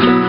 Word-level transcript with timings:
Buenas 0.00 0.21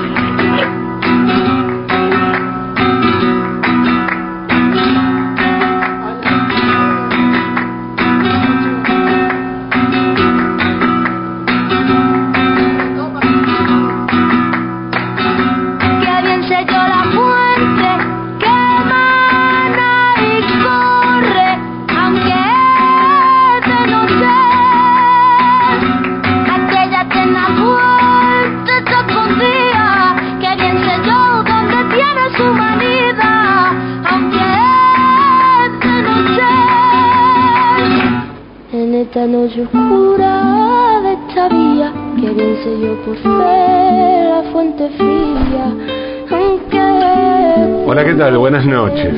noches. 48.93 49.13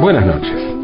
Buenas 0.00 0.26
noches. 0.26 0.74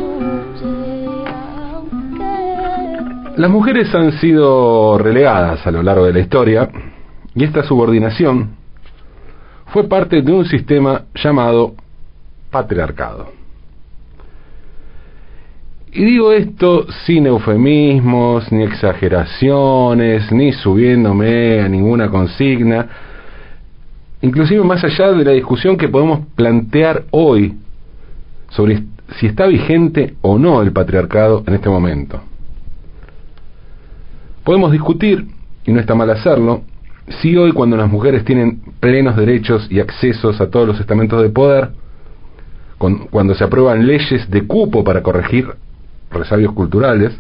Las 3.37 3.51
mujeres 3.51 3.95
han 3.95 4.13
sido 4.21 4.99
relegadas 4.99 5.67
a 5.67 5.71
lo 5.71 5.83
largo 5.83 6.05
de 6.05 6.13
la 6.13 6.21
historia 6.21 6.69
y 7.35 7.45
esta 7.45 7.63
subordinación 7.63 8.57
fue 9.67 9.89
parte 9.89 10.21
de 10.21 10.33
un 10.33 10.45
sistema 10.45 11.05
llamado 11.15 11.75
patriarcado. 12.51 13.33
Y 15.93 16.05
digo 16.05 16.33
esto 16.33 16.87
sin 17.07 17.27
eufemismos, 17.27 18.53
ni 18.53 18.63
exageraciones, 18.63 20.31
ni 20.31 20.53
subiéndome 20.53 21.61
a 21.61 21.69
ninguna 21.69 22.09
consigna, 22.11 22.87
inclusive 24.23 24.63
más 24.65 24.83
allá 24.85 25.13
de 25.13 25.25
la 25.25 25.33
discusión 25.33 25.77
que 25.77 25.89
podemos 25.89 26.21
plantear 26.35 27.05
hoy 27.11 27.57
sobre 28.51 28.83
si 29.19 29.27
está 29.27 29.47
vigente 29.47 30.15
o 30.21 30.39
no 30.39 30.63
el 30.63 30.73
patriarcado 30.73 31.43
en 31.47 31.55
este 31.55 31.69
momento. 31.69 32.21
Podemos 34.45 34.73
discutir, 34.73 35.27
y 35.65 35.73
no 35.73 35.81
está 35.81 35.95
mal 35.95 36.11
hacerlo, 36.11 36.63
si 37.21 37.37
hoy 37.37 37.53
cuando 37.53 37.77
las 37.77 37.91
mujeres 37.91 38.25
tienen 38.25 38.61
plenos 38.79 39.17
derechos 39.17 39.67
y 39.71 39.81
accesos 39.81 40.41
a 40.41 40.49
todos 40.49 40.67
los 40.67 40.81
estamentos 40.81 41.21
de 41.23 41.29
poder, 41.31 41.71
cuando 43.11 43.35
se 43.35 43.45
aprueban 43.45 43.87
leyes 43.87 44.31
de 44.31 44.47
cupo 44.47 44.85
para 44.85 45.03
corregir 45.03 45.49
resabios 46.11 46.53
culturales, 46.53 47.19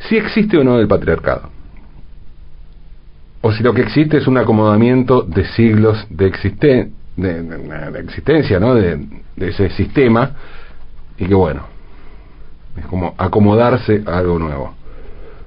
si 0.00 0.16
existe 0.16 0.58
o 0.58 0.64
no 0.64 0.78
el 0.78 0.88
patriarcado 0.88 1.57
o 3.40 3.52
si 3.52 3.62
lo 3.62 3.72
que 3.72 3.82
existe 3.82 4.18
es 4.18 4.26
un 4.26 4.36
acomodamiento 4.36 5.22
de 5.22 5.44
siglos 5.52 6.06
de, 6.10 6.30
de, 7.16 8.00
existencia, 8.00 8.58
¿no? 8.58 8.74
De, 8.74 8.98
ese 9.36 9.70
sistema, 9.70 10.32
y 11.16 11.26
que 11.26 11.34
bueno, 11.34 11.62
es 12.76 12.86
como 12.86 13.14
acomodarse 13.16 14.02
a 14.06 14.18
algo 14.18 14.38
nuevo. 14.38 14.74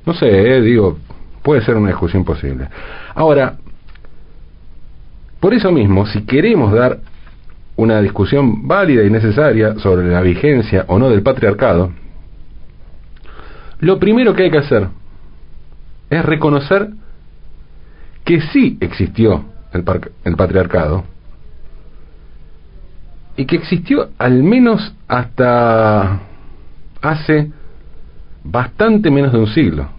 No 0.05 0.13
sé, 0.13 0.27
eh, 0.27 0.61
digo, 0.61 0.97
puede 1.43 1.61
ser 1.61 1.75
una 1.75 1.89
discusión 1.89 2.23
posible. 2.23 2.67
Ahora, 3.13 3.57
por 5.39 5.53
eso 5.53 5.71
mismo, 5.71 6.05
si 6.05 6.21
queremos 6.21 6.71
dar 6.71 6.99
una 7.75 8.01
discusión 8.01 8.67
válida 8.67 9.03
y 9.03 9.09
necesaria 9.09 9.75
sobre 9.79 10.07
la 10.07 10.21
vigencia 10.21 10.85
o 10.87 10.99
no 10.99 11.09
del 11.09 11.23
patriarcado, 11.23 11.91
lo 13.79 13.99
primero 13.99 14.33
que 14.33 14.43
hay 14.43 14.51
que 14.51 14.59
hacer 14.59 14.87
es 16.09 16.23
reconocer 16.23 16.91
que 18.23 18.41
sí 18.41 18.77
existió 18.79 19.45
el, 19.73 19.83
el 20.23 20.35
patriarcado 20.35 21.03
y 23.35 23.45
que 23.45 23.55
existió 23.55 24.09
al 24.17 24.43
menos 24.43 24.93
hasta 25.07 26.19
hace 27.01 27.51
bastante 28.43 29.09
menos 29.09 29.31
de 29.31 29.39
un 29.39 29.47
siglo. 29.47 29.89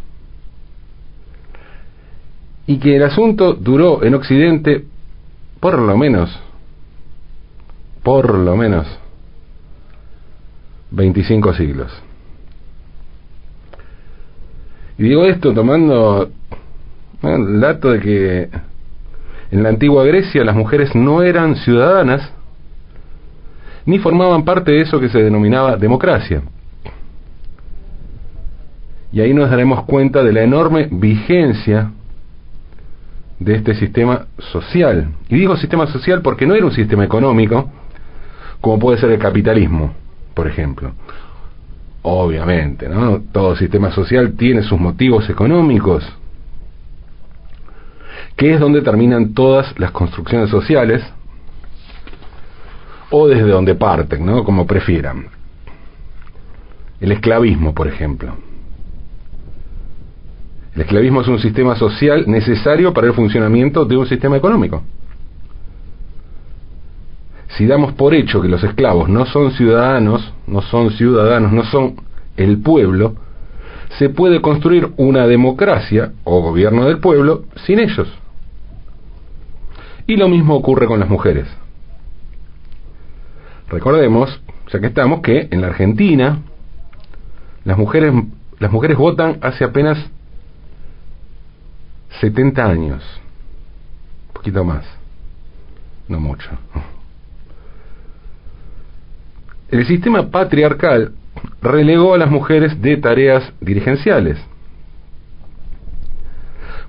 Y 2.66 2.78
que 2.78 2.97
el 2.97 3.03
asunto 3.03 3.55
duró 3.55 4.05
en 4.05 4.15
Occidente 4.15 4.84
por 5.61 5.78
lo 5.78 5.97
menos, 5.97 6.38
por 8.03 8.34
lo 8.38 8.56
menos, 8.56 8.87
25 10.91 11.55
siglos. 11.55 11.93
Y 14.99 15.05
digo 15.05 15.25
esto 15.25 15.53
tomando 15.55 16.31
el 17.22 17.60
dato 17.60 17.91
de 17.91 18.00
que 18.00 18.49
en 19.50 19.62
la 19.62 19.69
antigua 19.69 20.05
Grecia 20.05 20.44
las 20.44 20.56
mujeres 20.56 20.94
no 20.94 21.22
eran 21.22 21.56
ciudadanas 21.56 22.33
ni 23.84 23.99
formaban 23.99 24.44
parte 24.44 24.72
de 24.72 24.81
eso 24.81 25.00
que 25.00 25.09
se 25.09 25.22
denominaba 25.22 25.77
democracia. 25.77 26.43
Y 29.12 29.21
ahí 29.21 29.34
nos 29.34 29.50
daremos 29.50 29.84
cuenta 29.84 30.22
de 30.22 30.32
la 30.32 30.43
enorme 30.43 30.88
vigencia 30.91 31.91
de 33.38 33.55
este 33.56 33.75
sistema 33.75 34.27
social. 34.38 35.09
Y 35.28 35.37
digo 35.37 35.56
sistema 35.56 35.87
social 35.87 36.22
porque 36.22 36.47
no 36.47 36.55
era 36.55 36.65
un 36.65 36.72
sistema 36.72 37.05
económico, 37.05 37.71
como 38.61 38.78
puede 38.78 38.99
ser 38.99 39.11
el 39.11 39.19
capitalismo, 39.19 39.93
por 40.34 40.47
ejemplo. 40.47 40.93
Obviamente, 42.03 42.88
¿no? 42.88 43.21
Todo 43.32 43.55
sistema 43.56 43.91
social 43.91 44.32
tiene 44.37 44.62
sus 44.62 44.78
motivos 44.78 45.28
económicos, 45.28 46.05
que 48.37 48.54
es 48.54 48.60
donde 48.60 48.82
terminan 48.82 49.34
todas 49.34 49.78
las 49.78 49.91
construcciones 49.91 50.50
sociales, 50.50 51.03
o 53.10 53.28
desde 53.28 53.48
donde 53.48 53.75
parten, 53.75 54.25
¿no? 54.25 54.43
Como 54.43 54.66
prefieran. 54.66 55.26
El 57.00 57.12
esclavismo, 57.12 57.75
por 57.75 57.87
ejemplo. 57.87 58.37
El 60.75 60.82
esclavismo 60.82 61.20
es 61.20 61.28
un 61.28 61.38
sistema 61.38 61.76
social 61.76 62.25
necesario 62.26 62.94
para 62.94 63.09
el 63.09 63.12
funcionamiento 63.12 63.84
de 63.84 63.97
un 63.97 64.06
sistema 64.06 64.38
económico. 64.38 64.82
Si 67.49 67.66
damos 67.66 67.93
por 67.93 68.14
hecho 68.14 68.41
que 68.41 68.49
los 68.49 68.64
esclavos 68.64 69.10
no 69.10 69.26
son 69.26 69.50
ciudadanos, 69.50 70.32
no 70.47 70.62
son 70.62 70.91
ciudadanos, 70.93 71.53
no 71.53 71.64
son 71.64 71.97
el 72.38 72.62
pueblo, 72.62 73.14
se 73.99 74.09
puede 74.09 74.41
construir 74.41 74.93
una 74.97 75.27
democracia 75.27 76.13
o 76.25 76.41
gobierno 76.41 76.87
del 76.87 76.99
pueblo 76.99 77.45
sin 77.67 77.79
ellos. 77.79 78.09
Y 80.07 80.17
lo 80.17 80.29
mismo 80.29 80.55
ocurre 80.55 80.87
con 80.87 81.01
las 81.01 81.09
mujeres. 81.09 81.47
Recordemos, 83.69 84.41
ya 84.73 84.81
que 84.81 84.87
estamos, 84.87 85.21
que 85.21 85.49
en 85.51 85.61
la 85.61 85.69
Argentina 85.69 86.43
las 87.65 87.79
mujeres, 87.79 88.13
las 88.59 88.73
mujeres 88.73 88.97
votan 88.97 89.39
hace 89.41 89.65
apenas 89.65 89.99
70 92.21 92.65
años, 92.65 93.03
un 94.29 94.35
poquito 94.35 94.65
más, 94.65 94.85
no 96.09 96.21
mucho. 96.21 96.51
El 99.71 99.87
sistema 99.87 100.31
patriarcal 100.31 101.13
relegó 101.60 102.15
a 102.15 102.19
las 102.19 102.31
mujeres 102.31 102.81
de 102.81 102.97
tareas 102.97 103.53
dirigenciales. 103.60 104.38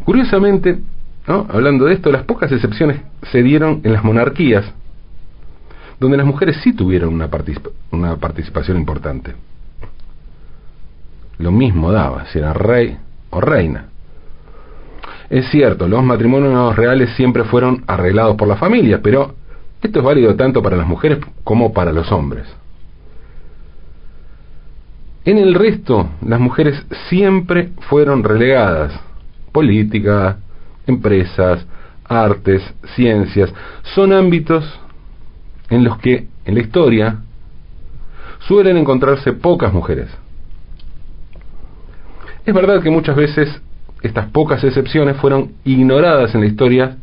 Curiosamente, 0.03 0.79
hablando 1.25 1.85
de 1.85 1.93
esto, 1.93 2.11
las 2.11 2.23
pocas 2.23 2.51
excepciones 2.51 2.99
se 3.31 3.41
dieron 3.41 3.81
en 3.83 3.93
las 3.93 4.03
monarquías, 4.03 4.65
donde 5.99 6.17
las 6.17 6.25
mujeres 6.25 6.57
sí 6.61 6.73
tuvieron 6.73 7.13
una, 7.13 7.29
una 7.91 8.17
participación 8.17 8.77
importante. 8.77 9.33
Lo 11.37 11.51
mismo 11.51 11.91
daba 11.91 12.25
si 12.25 12.39
era 12.39 12.53
rey 12.53 12.97
o 13.29 13.39
reina. 13.39 13.85
Es 15.29 15.49
cierto, 15.49 15.87
los 15.87 16.03
matrimonios 16.03 16.75
reales 16.75 17.11
siempre 17.15 17.43
fueron 17.45 17.83
arreglados 17.87 18.35
por 18.35 18.47
la 18.47 18.57
familia, 18.57 19.01
pero 19.01 19.35
esto 19.81 19.99
es 19.99 20.05
válido 20.05 20.35
tanto 20.35 20.61
para 20.61 20.77
las 20.77 20.87
mujeres 20.87 21.19
como 21.43 21.73
para 21.73 21.91
los 21.91 22.11
hombres. 22.11 22.45
En 25.25 25.37
el 25.37 25.53
resto, 25.53 26.09
las 26.25 26.39
mujeres 26.39 26.85
siempre 27.07 27.69
fueron 27.87 28.23
relegadas. 28.23 28.99
Política, 29.53 30.37
empresas, 30.85 31.65
artes, 32.03 32.61
ciencias, 32.95 33.53
son 33.95 34.11
ámbitos 34.11 34.65
en 35.69 35.83
los 35.83 35.97
que 35.99 36.27
en 36.45 36.55
la 36.55 36.61
historia 36.61 37.19
suelen 38.39 38.75
encontrarse 38.75 39.31
pocas 39.31 39.71
mujeres. 39.71 40.09
Es 42.45 42.53
verdad 42.53 42.81
que 42.81 42.89
muchas 42.89 43.15
veces 43.15 43.61
estas 44.01 44.29
pocas 44.31 44.61
excepciones 44.65 45.15
fueron 45.17 45.53
ignoradas 45.63 46.35
en 46.35 46.41
la 46.41 46.47
historia, 46.47 46.97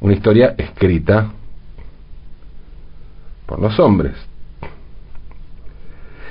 una 0.00 0.12
historia 0.12 0.54
escrita 0.56 1.32
por 3.46 3.60
los 3.60 3.80
hombres. 3.80 4.27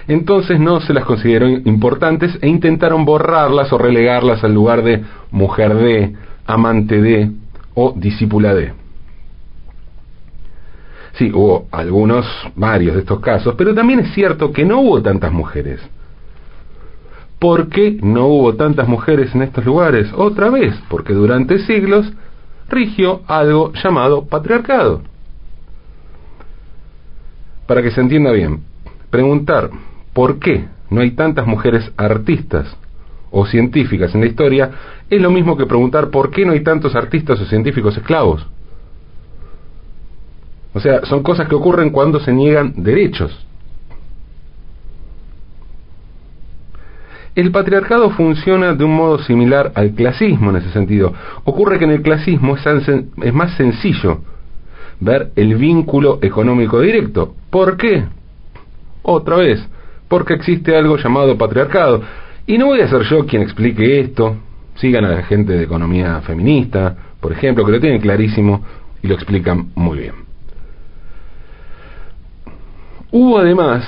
Entonces 0.07 0.59
no 0.59 0.79
se 0.79 0.93
las 0.93 1.03
consideró 1.03 1.47
importantes 1.49 2.37
e 2.41 2.47
intentaron 2.47 3.03
borrarlas 3.03 3.71
o 3.73 3.77
relegarlas 3.77 4.43
al 4.43 4.53
lugar 4.53 4.83
de 4.83 5.03
mujer 5.31 5.75
de, 5.75 6.15
amante 6.45 7.01
de 7.01 7.31
o 7.73 7.93
discípula 7.95 8.53
de. 8.53 8.73
Sí, 11.13 11.31
hubo 11.33 11.67
algunos, 11.71 12.25
varios 12.55 12.93
de 12.93 13.01
estos 13.01 13.19
casos, 13.19 13.55
pero 13.57 13.73
también 13.73 13.99
es 13.99 14.13
cierto 14.13 14.53
que 14.53 14.63
no 14.63 14.79
hubo 14.79 15.01
tantas 15.01 15.31
mujeres. 15.31 15.81
¿Por 17.39 17.69
qué 17.69 17.99
no 18.01 18.27
hubo 18.27 18.55
tantas 18.55 18.87
mujeres 18.87 19.33
en 19.35 19.41
estos 19.41 19.65
lugares? 19.65 20.11
Otra 20.15 20.49
vez, 20.49 20.73
porque 20.89 21.13
durante 21.13 21.59
siglos 21.59 22.11
rigió 22.69 23.21
algo 23.27 23.73
llamado 23.73 24.25
patriarcado. 24.25 25.01
Para 27.67 27.81
que 27.81 27.91
se 27.91 28.01
entienda 28.01 28.31
bien, 28.31 28.61
preguntar 29.09 29.69
por 30.17 30.39
qué 30.39 30.65
no 30.89 31.01
hay 31.01 31.11
tantas 31.11 31.45
mujeres 31.45 31.91
artistas 31.95 32.75
o 33.29 33.45
científicas 33.45 34.15
en 34.15 34.21
la 34.21 34.25
historia 34.25 34.71
es 35.11 35.21
lo 35.21 35.29
mismo 35.29 35.55
que 35.55 35.67
preguntar 35.67 36.09
por 36.09 36.31
qué 36.31 36.43
no 36.43 36.53
hay 36.53 36.61
tantos 36.61 36.95
artistas 36.95 37.39
o 37.39 37.45
científicos 37.45 37.95
esclavos. 37.95 38.47
O 40.73 40.79
sea, 40.79 41.05
son 41.05 41.21
cosas 41.21 41.47
que 41.47 41.53
ocurren 41.53 41.91
cuando 41.91 42.19
se 42.19 42.33
niegan 42.33 42.73
derechos. 42.77 43.45
El 47.35 47.51
patriarcado 47.51 48.09
funciona 48.09 48.73
de 48.73 48.85
un 48.85 48.95
modo 48.95 49.19
similar 49.19 49.71
al 49.75 49.91
clasismo 49.91 50.49
en 50.49 50.55
ese 50.55 50.71
sentido. 50.71 51.13
Ocurre 51.43 51.77
que 51.77 51.85
en 51.85 51.91
el 51.91 52.01
clasismo 52.01 52.57
es, 52.57 53.33
más 53.35 53.55
sencillo 53.55 54.21
ver 54.99 55.31
el 55.35 55.53
vínculo 55.57 56.17
económico 56.23 56.81
directo. 56.81 57.35
¿Por 57.51 57.77
qué? 57.77 58.05
Otra 59.03 59.35
vez, 59.35 59.63
porque 60.07 60.33
existe 60.33 60.75
algo 60.75 60.97
llamado 60.97 61.37
patriarcado. 61.37 62.01
Y 62.45 62.57
no 62.57 62.67
voy 62.67 62.81
a 62.81 62.87
ser 62.87 63.03
yo 63.03 63.25
quien 63.25 63.41
explique 63.41 63.99
esto. 63.99 64.37
Sigan 64.75 65.05
a 65.05 65.09
la 65.09 65.23
gente 65.23 65.53
de 65.53 65.63
economía 65.63 66.21
feminista, 66.21 66.95
por 67.19 67.31
ejemplo, 67.31 67.65
que 67.65 67.71
lo 67.71 67.79
tienen 67.79 67.99
clarísimo 67.99 68.63
y 69.01 69.07
lo 69.07 69.15
explican 69.15 69.71
muy 69.75 69.99
bien. 69.99 70.13
Hubo 73.11 73.39
además, 73.39 73.85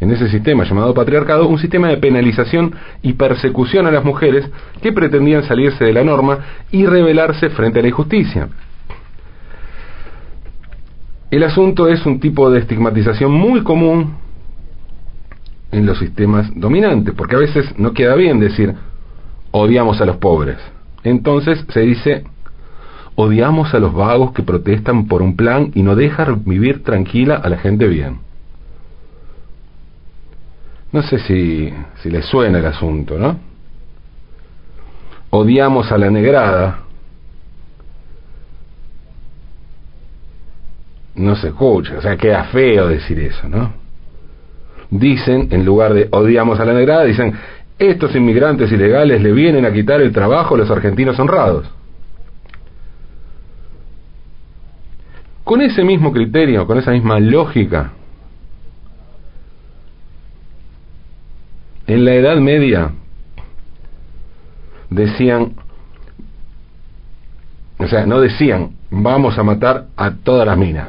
en 0.00 0.12
ese 0.12 0.28
sistema 0.28 0.64
llamado 0.64 0.94
patriarcado, 0.94 1.48
un 1.48 1.58
sistema 1.58 1.88
de 1.88 1.96
penalización 1.96 2.74
y 3.02 3.14
persecución 3.14 3.86
a 3.86 3.90
las 3.90 4.04
mujeres 4.04 4.48
que 4.80 4.92
pretendían 4.92 5.42
salirse 5.42 5.84
de 5.84 5.92
la 5.92 6.04
norma 6.04 6.38
y 6.70 6.86
rebelarse 6.86 7.50
frente 7.50 7.80
a 7.80 7.82
la 7.82 7.88
injusticia. 7.88 8.48
El 11.30 11.42
asunto 11.44 11.88
es 11.88 12.04
un 12.06 12.20
tipo 12.20 12.50
de 12.50 12.60
estigmatización 12.60 13.32
muy 13.32 13.62
común 13.62 14.14
en 15.70 15.84
los 15.84 15.98
sistemas 15.98 16.50
dominantes, 16.54 17.14
porque 17.14 17.36
a 17.36 17.40
veces 17.40 17.78
no 17.78 17.92
queda 17.92 18.14
bien 18.14 18.40
decir 18.40 18.74
odiamos 19.50 20.00
a 20.00 20.06
los 20.06 20.16
pobres. 20.16 20.58
Entonces 21.04 21.64
se 21.68 21.80
dice 21.80 22.24
Odiamos 23.20 23.74
a 23.74 23.80
los 23.80 23.92
vagos 23.94 24.30
que 24.30 24.44
protestan 24.44 25.08
por 25.08 25.22
un 25.22 25.34
plan 25.34 25.72
y 25.74 25.82
no 25.82 25.96
dejan 25.96 26.44
vivir 26.44 26.84
tranquila 26.84 27.34
a 27.34 27.48
la 27.48 27.58
gente 27.58 27.88
bien. 27.88 28.20
No 30.92 31.02
sé 31.02 31.18
si, 31.18 31.74
si 32.00 32.10
les 32.10 32.26
suena 32.26 32.60
el 32.60 32.66
asunto, 32.66 33.18
¿no? 33.18 33.36
Odiamos 35.30 35.90
a 35.90 35.98
la 35.98 36.12
negrada. 36.12 36.84
No 41.18 41.34
se 41.34 41.48
escucha, 41.48 41.98
o 41.98 42.00
sea, 42.00 42.16
queda 42.16 42.44
feo 42.44 42.86
decir 42.86 43.18
eso, 43.18 43.48
¿no? 43.48 43.72
Dicen, 44.88 45.48
en 45.50 45.64
lugar 45.64 45.92
de 45.92 46.08
odiamos 46.12 46.60
a 46.60 46.64
la 46.64 46.72
negrada, 46.72 47.04
dicen, 47.04 47.34
estos 47.76 48.14
inmigrantes 48.14 48.70
ilegales 48.70 49.20
le 49.20 49.32
vienen 49.32 49.66
a 49.66 49.72
quitar 49.72 50.00
el 50.00 50.12
trabajo 50.12 50.54
a 50.54 50.58
los 50.58 50.70
argentinos 50.70 51.18
honrados. 51.18 51.68
Con 55.42 55.60
ese 55.60 55.82
mismo 55.82 56.12
criterio, 56.12 56.66
con 56.66 56.78
esa 56.78 56.92
misma 56.92 57.18
lógica, 57.18 57.92
en 61.88 62.04
la 62.04 62.14
Edad 62.14 62.36
Media 62.36 62.92
decían, 64.88 65.54
o 67.78 67.88
sea, 67.88 68.06
no 68.06 68.20
decían, 68.20 68.76
vamos 68.90 69.36
a 69.36 69.42
matar 69.42 69.86
a 69.96 70.12
todas 70.12 70.46
las 70.46 70.56
minas, 70.56 70.88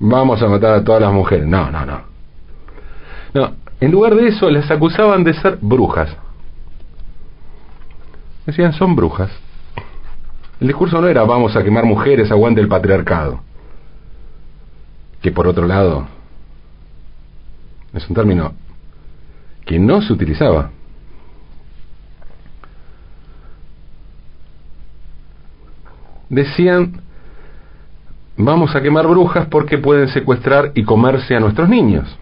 vamos 0.00 0.42
a 0.42 0.48
matar 0.48 0.74
a 0.74 0.84
todas 0.84 1.00
las 1.00 1.12
mujeres, 1.12 1.46
no, 1.46 1.70
no, 1.70 1.86
no. 1.86 2.00
No, 3.32 3.52
en 3.80 3.92
lugar 3.92 4.16
de 4.16 4.26
eso 4.26 4.50
les 4.50 4.68
acusaban 4.68 5.22
de 5.22 5.34
ser 5.34 5.58
brujas. 5.60 6.16
Decían, 8.44 8.72
son 8.72 8.96
brujas. 8.96 9.30
El 10.60 10.66
discurso 10.66 11.00
no 11.00 11.06
era 11.06 11.22
vamos 11.22 11.54
a 11.54 11.62
quemar 11.62 11.84
mujeres, 11.84 12.32
aguante 12.32 12.60
el 12.60 12.66
patriarcado 12.66 13.40
que 15.20 15.30
por 15.30 15.46
otro 15.46 15.66
lado 15.66 16.06
es 17.92 18.08
un 18.08 18.14
término 18.14 18.54
que 19.66 19.78
no 19.78 20.00
se 20.00 20.12
utilizaba. 20.12 20.70
Decían, 26.28 27.02
vamos 28.44 28.74
a 28.74 28.82
quemar 28.82 29.06
brujas 29.06 29.46
porque 29.46 29.78
pueden 29.78 30.08
secuestrar 30.08 30.72
y 30.74 30.84
comerse 30.84 31.36
a 31.36 31.40
nuestros 31.40 31.68
niños. 31.68 32.18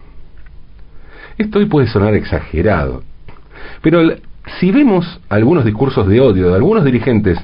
Esto 1.37 1.59
hoy 1.59 1.65
puede 1.65 1.87
sonar 1.87 2.13
exagerado, 2.15 3.03
pero 3.81 4.01
si 4.59 4.71
vemos 4.71 5.19
algunos 5.29 5.65
discursos 5.65 6.07
de 6.07 6.19
odio 6.19 6.49
de 6.49 6.55
algunos 6.55 6.83
dirigentes, 6.83 7.39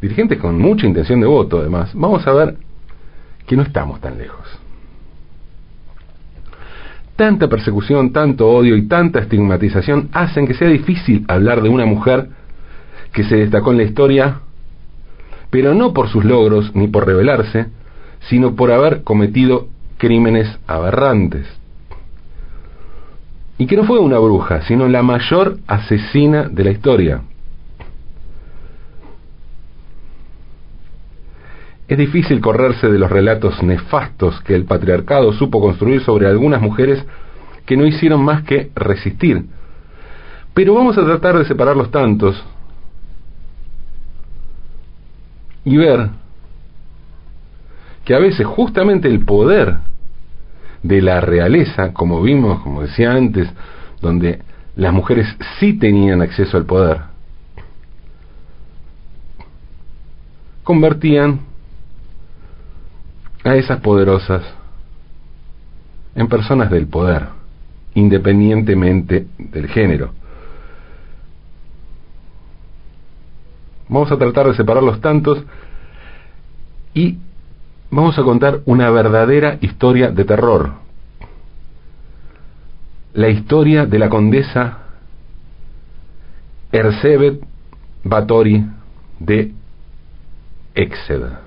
dirigentes 0.00 0.38
con 0.38 0.58
mucha 0.58 0.86
intención 0.86 1.20
de 1.20 1.26
voto 1.26 1.60
además, 1.60 1.92
vamos 1.94 2.26
a 2.26 2.32
ver 2.32 2.56
que 3.46 3.56
no 3.56 3.62
estamos 3.62 4.00
tan 4.00 4.18
lejos. 4.18 4.46
Tanta 7.16 7.48
persecución, 7.48 8.12
tanto 8.12 8.48
odio 8.48 8.76
y 8.76 8.88
tanta 8.88 9.20
estigmatización 9.20 10.10
hacen 10.12 10.46
que 10.46 10.54
sea 10.54 10.68
difícil 10.68 11.24
hablar 11.28 11.62
de 11.62 11.68
una 11.68 11.86
mujer 11.86 12.28
que 13.12 13.24
se 13.24 13.36
destacó 13.36 13.70
en 13.70 13.78
la 13.78 13.84
historia, 13.84 14.40
pero 15.56 15.74
no 15.74 15.94
por 15.94 16.10
sus 16.10 16.22
logros 16.22 16.74
ni 16.74 16.86
por 16.86 17.06
rebelarse, 17.06 17.68
sino 18.28 18.54
por 18.56 18.70
haber 18.70 19.04
cometido 19.04 19.68
crímenes 19.96 20.46
aberrantes. 20.66 21.46
Y 23.56 23.66
que 23.66 23.74
no 23.74 23.84
fue 23.84 23.98
una 23.98 24.18
bruja, 24.18 24.60
sino 24.66 24.86
la 24.86 25.02
mayor 25.02 25.56
asesina 25.66 26.42
de 26.50 26.62
la 26.62 26.70
historia. 26.72 27.22
Es 31.88 31.96
difícil 31.96 32.42
correrse 32.42 32.90
de 32.90 32.98
los 32.98 33.10
relatos 33.10 33.62
nefastos 33.62 34.38
que 34.42 34.54
el 34.54 34.66
patriarcado 34.66 35.32
supo 35.32 35.62
construir 35.62 36.02
sobre 36.02 36.26
algunas 36.26 36.60
mujeres 36.60 37.02
que 37.64 37.78
no 37.78 37.86
hicieron 37.86 38.22
más 38.22 38.42
que 38.42 38.72
resistir. 38.74 39.46
Pero 40.52 40.74
vamos 40.74 40.98
a 40.98 41.04
tratar 41.06 41.38
de 41.38 41.46
separar 41.46 41.78
los 41.78 41.90
tantos 41.90 42.44
y 45.66 45.76
ver 45.76 46.10
que 48.04 48.14
a 48.14 48.20
veces 48.20 48.46
justamente 48.46 49.08
el 49.08 49.24
poder 49.24 49.78
de 50.84 51.02
la 51.02 51.20
realeza, 51.20 51.92
como 51.92 52.22
vimos, 52.22 52.62
como 52.62 52.82
decía 52.82 53.12
antes, 53.12 53.50
donde 54.00 54.42
las 54.76 54.92
mujeres 54.92 55.26
sí 55.58 55.72
tenían 55.72 56.22
acceso 56.22 56.56
al 56.56 56.66
poder, 56.66 57.00
convertían 60.62 61.40
a 63.42 63.56
esas 63.56 63.80
poderosas 63.80 64.42
en 66.14 66.28
personas 66.28 66.70
del 66.70 66.86
poder, 66.86 67.24
independientemente 67.94 69.26
del 69.36 69.66
género. 69.66 70.12
Vamos 73.88 74.10
a 74.10 74.18
tratar 74.18 74.46
de 74.48 74.54
separar 74.54 74.82
los 74.82 75.00
tantos 75.00 75.44
y 76.92 77.18
vamos 77.90 78.18
a 78.18 78.22
contar 78.22 78.60
una 78.64 78.90
verdadera 78.90 79.58
historia 79.60 80.10
de 80.10 80.24
terror. 80.24 80.72
La 83.14 83.28
historia 83.28 83.86
de 83.86 83.98
la 83.98 84.08
condesa 84.08 84.78
Ersebet 86.72 87.40
Batori 88.02 88.64
de 89.18 89.52
Exeter. 90.74 91.46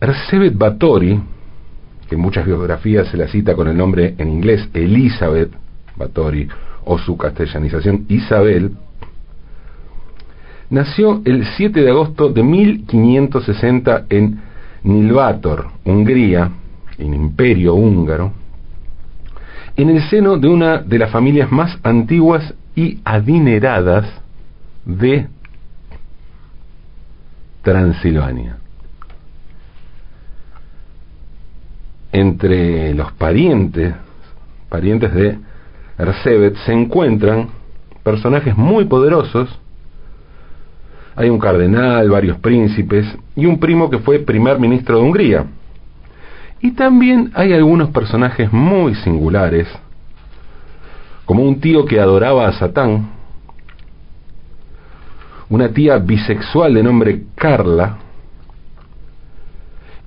Ersebet 0.00 0.56
Batori, 0.56 1.20
que 2.08 2.14
en 2.14 2.20
muchas 2.20 2.44
biografías 2.44 3.08
se 3.08 3.16
la 3.16 3.28
cita 3.28 3.54
con 3.54 3.68
el 3.68 3.76
nombre 3.76 4.14
en 4.18 4.30
inglés 4.30 4.68
Elizabeth, 4.74 5.52
Batori, 5.96 6.48
o 6.84 6.98
su 6.98 7.16
castellanización 7.16 8.06
Isabel, 8.08 8.72
nació 10.70 11.22
el 11.24 11.44
7 11.56 11.80
de 11.80 11.90
agosto 11.90 12.28
de 12.28 12.42
1560 12.42 14.06
en 14.10 14.40
Nilvator, 14.82 15.68
Hungría, 15.84 16.50
en 16.98 17.14
Imperio 17.14 17.74
Húngaro, 17.74 18.32
en 19.76 19.90
el 19.90 20.02
seno 20.08 20.38
de 20.38 20.48
una 20.48 20.78
de 20.78 20.98
las 20.98 21.10
familias 21.10 21.50
más 21.52 21.78
antiguas 21.82 22.54
y 22.74 23.00
adineradas 23.04 24.06
de 24.84 25.28
Transilvania. 27.62 28.58
Entre 32.12 32.94
los 32.94 33.12
parientes, 33.12 33.94
parientes 34.68 35.12
de 35.12 35.38
Ersebet, 35.98 36.56
se 36.64 36.72
encuentran 36.72 37.48
personajes 38.02 38.56
muy 38.56 38.84
poderosos. 38.84 39.60
Hay 41.16 41.30
un 41.30 41.38
cardenal, 41.38 42.10
varios 42.10 42.38
príncipes 42.38 43.06
y 43.34 43.46
un 43.46 43.58
primo 43.58 43.88
que 43.88 43.98
fue 43.98 44.18
primer 44.18 44.60
ministro 44.60 44.98
de 44.98 45.02
Hungría. 45.02 45.46
Y 46.60 46.72
también 46.72 47.30
hay 47.34 47.54
algunos 47.54 47.90
personajes 47.90 48.52
muy 48.52 48.94
singulares, 48.96 49.66
como 51.24 51.42
un 51.42 51.58
tío 51.60 51.86
que 51.86 51.98
adoraba 51.98 52.46
a 52.46 52.52
Satán, 52.52 53.10
una 55.48 55.70
tía 55.70 55.98
bisexual 55.98 56.74
de 56.74 56.82
nombre 56.82 57.22
Carla, 57.34 57.98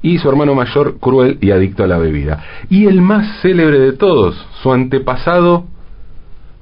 y 0.01 0.17
su 0.17 0.29
hermano 0.29 0.55
mayor 0.55 0.97
cruel 0.99 1.37
y 1.41 1.51
adicto 1.51 1.83
a 1.83 1.87
la 1.87 1.97
bebida. 1.97 2.41
Y 2.69 2.85
el 2.85 3.01
más 3.01 3.41
célebre 3.41 3.79
de 3.79 3.93
todos, 3.93 4.35
su 4.61 4.71
antepasado 4.71 5.65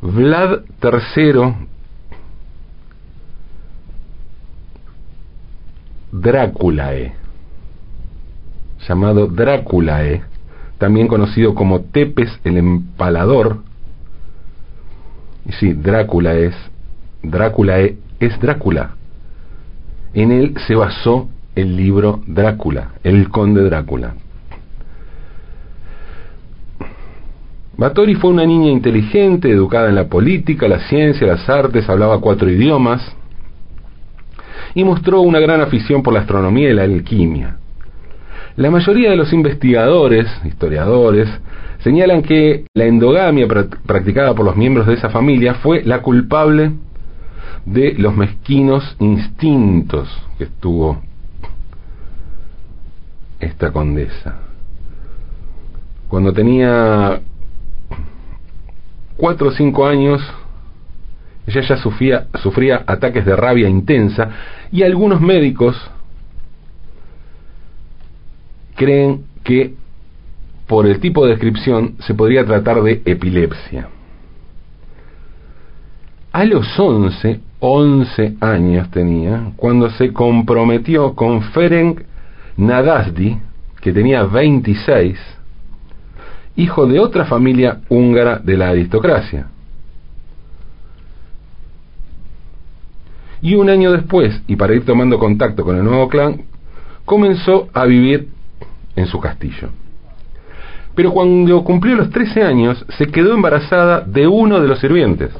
Vlad 0.01 0.61
III 0.81 1.67
Dráculae, 6.21 7.13
llamado 8.87 9.27
Dráculae, 9.27 10.23
también 10.77 11.07
conocido 11.07 11.55
como 11.55 11.81
Tepes 11.81 12.39
el 12.43 12.57
Empalador. 12.57 13.57
Y 15.45 15.51
sí, 15.53 15.73
Drácula 15.73 16.35
es, 16.35 16.55
Dráculae 17.23 17.97
es 18.19 18.39
Drácula. 18.39 18.95
En 20.13 20.31
él 20.31 20.55
se 20.65 20.75
basó 20.75 21.29
el 21.55 21.75
libro 21.75 22.21
Drácula, 22.25 22.93
el 23.03 23.29
conde 23.29 23.63
Drácula. 23.63 24.15
Batori 27.77 28.15
fue 28.15 28.31
una 28.31 28.45
niña 28.45 28.71
inteligente, 28.71 29.51
educada 29.51 29.89
en 29.89 29.95
la 29.95 30.07
política, 30.07 30.67
la 30.67 30.79
ciencia, 30.87 31.27
las 31.27 31.47
artes, 31.47 31.87
hablaba 31.87 32.19
cuatro 32.19 32.49
idiomas 32.49 33.15
y 34.77 34.83
mostró 34.83 35.21
una 35.21 35.39
gran 35.39 35.59
afición 35.59 36.03
por 36.03 36.13
la 36.13 36.19
astronomía 36.19 36.69
y 36.69 36.73
la 36.73 36.83
alquimia. 36.83 37.57
La 38.57 38.69
mayoría 38.69 39.09
de 39.09 39.15
los 39.15 39.33
investigadores, 39.33 40.27
historiadores, 40.45 41.27
señalan 41.79 42.21
que 42.21 42.65
la 42.75 42.85
endogamia 42.85 43.47
practicada 43.47 44.35
por 44.35 44.45
los 44.45 44.55
miembros 44.55 44.85
de 44.85 44.93
esa 44.93 45.09
familia 45.09 45.55
fue 45.55 45.83
la 45.83 46.03
culpable 46.03 46.73
de 47.65 47.95
los 47.97 48.15
mezquinos 48.15 48.95
instintos 48.99 50.15
que 50.37 50.45
tuvo 50.45 51.01
esta 53.39 53.71
condesa. 53.71 54.41
Cuando 56.07 56.33
tenía 56.33 57.19
cuatro 59.17 59.47
o 59.47 59.51
cinco 59.53 59.87
años, 59.87 60.21
ella 61.47 61.61
ya 61.61 61.77
sufría, 61.77 62.83
ataques 62.85 63.25
de 63.25 63.35
rabia 63.35 63.69
intensa 63.69 64.29
y 64.69 64.83
algunos 64.83 65.21
médicos 65.21 65.75
creen 68.75 69.23
que 69.43 69.73
por 70.67 70.85
el 70.85 70.99
tipo 70.99 71.23
de 71.25 71.31
descripción 71.31 71.95
se 71.99 72.13
podría 72.13 72.45
tratar 72.45 72.83
de 72.83 73.01
epilepsia. 73.05 73.87
A 76.33 76.43
los 76.43 76.77
11, 76.77 77.39
11 77.59 78.35
años 78.41 78.91
tenía, 78.91 79.53
cuando 79.55 79.89
se 79.91 80.11
comprometió 80.11 81.15
con 81.15 81.41
Ferenc 81.41 82.01
Nadasdi, 82.57 83.39
que 83.79 83.93
tenía 83.93 84.23
26, 84.23 85.17
hijo 86.57 86.85
de 86.87 86.99
otra 86.99 87.23
familia 87.23 87.79
húngara 87.87 88.39
de 88.39 88.57
la 88.57 88.69
aristocracia. 88.69 89.47
Y 93.41 93.55
un 93.55 93.69
año 93.69 93.91
después, 93.91 94.41
y 94.47 94.55
para 94.55 94.73
ir 94.73 94.85
tomando 94.85 95.19
contacto 95.19 95.63
con 95.63 95.77
el 95.77 95.83
nuevo 95.83 96.07
clan, 96.09 96.43
comenzó 97.05 97.69
a 97.73 97.85
vivir 97.85 98.29
en 98.95 99.05
su 99.07 99.19
castillo. 99.19 99.69
Pero 100.95 101.11
cuando 101.11 101.63
cumplió 101.63 101.95
los 101.95 102.09
13 102.09 102.43
años, 102.43 102.83
se 102.97 103.07
quedó 103.07 103.33
embarazada 103.33 104.01
de 104.01 104.27
uno 104.27 104.59
de 104.59 104.67
los 104.67 104.79
sirvientes. 104.79 105.31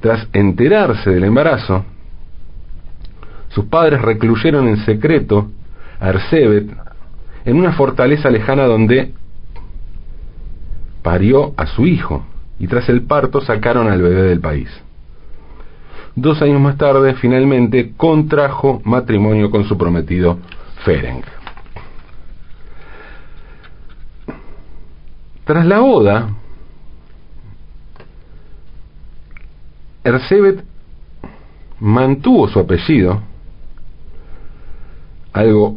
Tras 0.00 0.28
enterarse 0.32 1.10
del 1.10 1.24
embarazo, 1.24 1.84
sus 3.50 3.66
padres 3.66 4.02
recluyeron 4.02 4.68
en 4.68 4.78
secreto 4.78 5.50
a 6.00 6.10
Ersebet 6.10 6.70
en 7.44 7.56
una 7.56 7.72
fortaleza 7.72 8.30
lejana 8.30 8.64
donde 8.64 9.12
parió 11.02 11.54
a 11.56 11.66
su 11.66 11.86
hijo 11.86 12.26
y 12.58 12.66
tras 12.66 12.88
el 12.88 13.02
parto 13.02 13.40
sacaron 13.40 13.88
al 13.88 14.02
bebé 14.02 14.22
del 14.22 14.40
país. 14.40 14.68
Dos 16.20 16.42
años 16.42 16.60
más 16.60 16.76
tarde, 16.76 17.14
finalmente, 17.14 17.92
contrajo 17.96 18.82
matrimonio 18.84 19.52
con 19.52 19.62
su 19.62 19.78
prometido 19.78 20.38
Ferenc. 20.84 21.24
Tras 25.44 25.64
la 25.64 25.78
boda, 25.78 26.28
Ersebet 30.02 30.64
mantuvo 31.78 32.48
su 32.48 32.58
apellido, 32.58 33.22
algo 35.32 35.76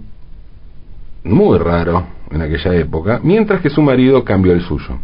muy 1.24 1.60
raro 1.60 2.08
en 2.32 2.42
aquella 2.42 2.74
época, 2.74 3.20
mientras 3.22 3.62
que 3.62 3.70
su 3.70 3.84
marido 3.84 4.24
cambió 4.24 4.54
el 4.54 4.64
suyo. 4.64 4.98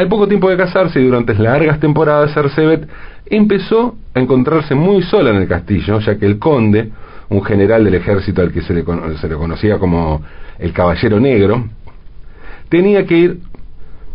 Al 0.00 0.08
poco 0.08 0.26
tiempo 0.26 0.48
de 0.48 0.56
casarse 0.56 0.98
y 0.98 1.04
durante 1.04 1.34
largas 1.34 1.78
temporadas, 1.78 2.34
Ersebet 2.34 2.88
empezó 3.26 3.96
a 4.14 4.20
encontrarse 4.20 4.74
muy 4.74 5.02
sola 5.02 5.28
en 5.28 5.36
el 5.36 5.46
castillo, 5.46 5.98
ya 5.98 6.16
que 6.16 6.24
el 6.24 6.38
conde, 6.38 6.90
un 7.28 7.44
general 7.44 7.84
del 7.84 7.96
ejército 7.96 8.40
al 8.40 8.50
que 8.50 8.62
se 8.62 8.72
le, 8.72 8.82
se 9.20 9.28
le 9.28 9.34
conocía 9.34 9.78
como 9.78 10.22
el 10.58 10.72
Caballero 10.72 11.20
Negro, 11.20 11.66
tenía 12.70 13.04
que 13.04 13.14
ir, 13.14 13.40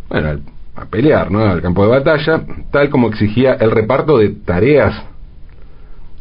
bueno, 0.10 0.40
a 0.76 0.86
pelear, 0.86 1.30
¿no? 1.30 1.42
Al 1.42 1.62
campo 1.62 1.84
de 1.84 1.92
batalla, 1.92 2.42
tal 2.72 2.90
como 2.90 3.10
exigía 3.10 3.54
el 3.54 3.70
reparto 3.70 4.18
de 4.18 4.30
tareas 4.30 5.04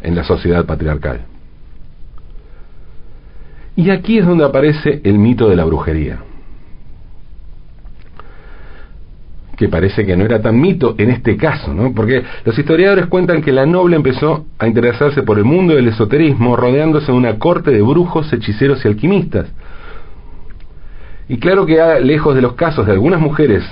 en 0.03 0.15
la 0.15 0.25
sociedad 0.25 0.67
patriarcal. 0.67 1.23
Y 3.77 3.89
aquí 3.89 4.19
es 4.19 4.27
donde 4.27 4.45
aparece 4.45 5.01
el 5.05 5.19
mito 5.19 5.49
de 5.49 5.57
la 5.57 5.65
brujería. 5.65 6.19
Que 9.57 9.69
parece 9.69 10.05
que 10.05 10.17
no 10.17 10.25
era 10.25 10.41
tan 10.41 10.61
mito 10.61 10.95
en 10.99 11.11
este 11.11 11.37
caso, 11.37 11.73
¿no? 11.73 11.93
Porque 11.93 12.23
los 12.45 12.59
historiadores 12.59 13.07
cuentan 13.07 13.43
que 13.43 13.53
la 13.53 13.67
noble 13.67 13.97
empezó 13.97 14.47
a 14.59 14.67
interesarse 14.67 15.23
por 15.23 15.39
el 15.39 15.45
mundo 15.45 15.75
del 15.75 15.89
esoterismo 15.89 16.57
rodeándose 16.57 17.13
de 17.13 17.19
una 17.19 17.39
corte 17.39 17.71
de 17.71 17.83
brujos, 17.83 18.33
hechiceros 18.33 18.85
y 18.85 18.89
alquimistas. 18.89 19.47
Y 21.29 21.39
claro 21.39 21.65
que 21.67 21.79
lejos 22.03 22.35
de 22.35 22.43
los 22.43 22.55
casos 22.55 22.87
de 22.87 22.93
algunas 22.93 23.21
mujeres 23.21 23.65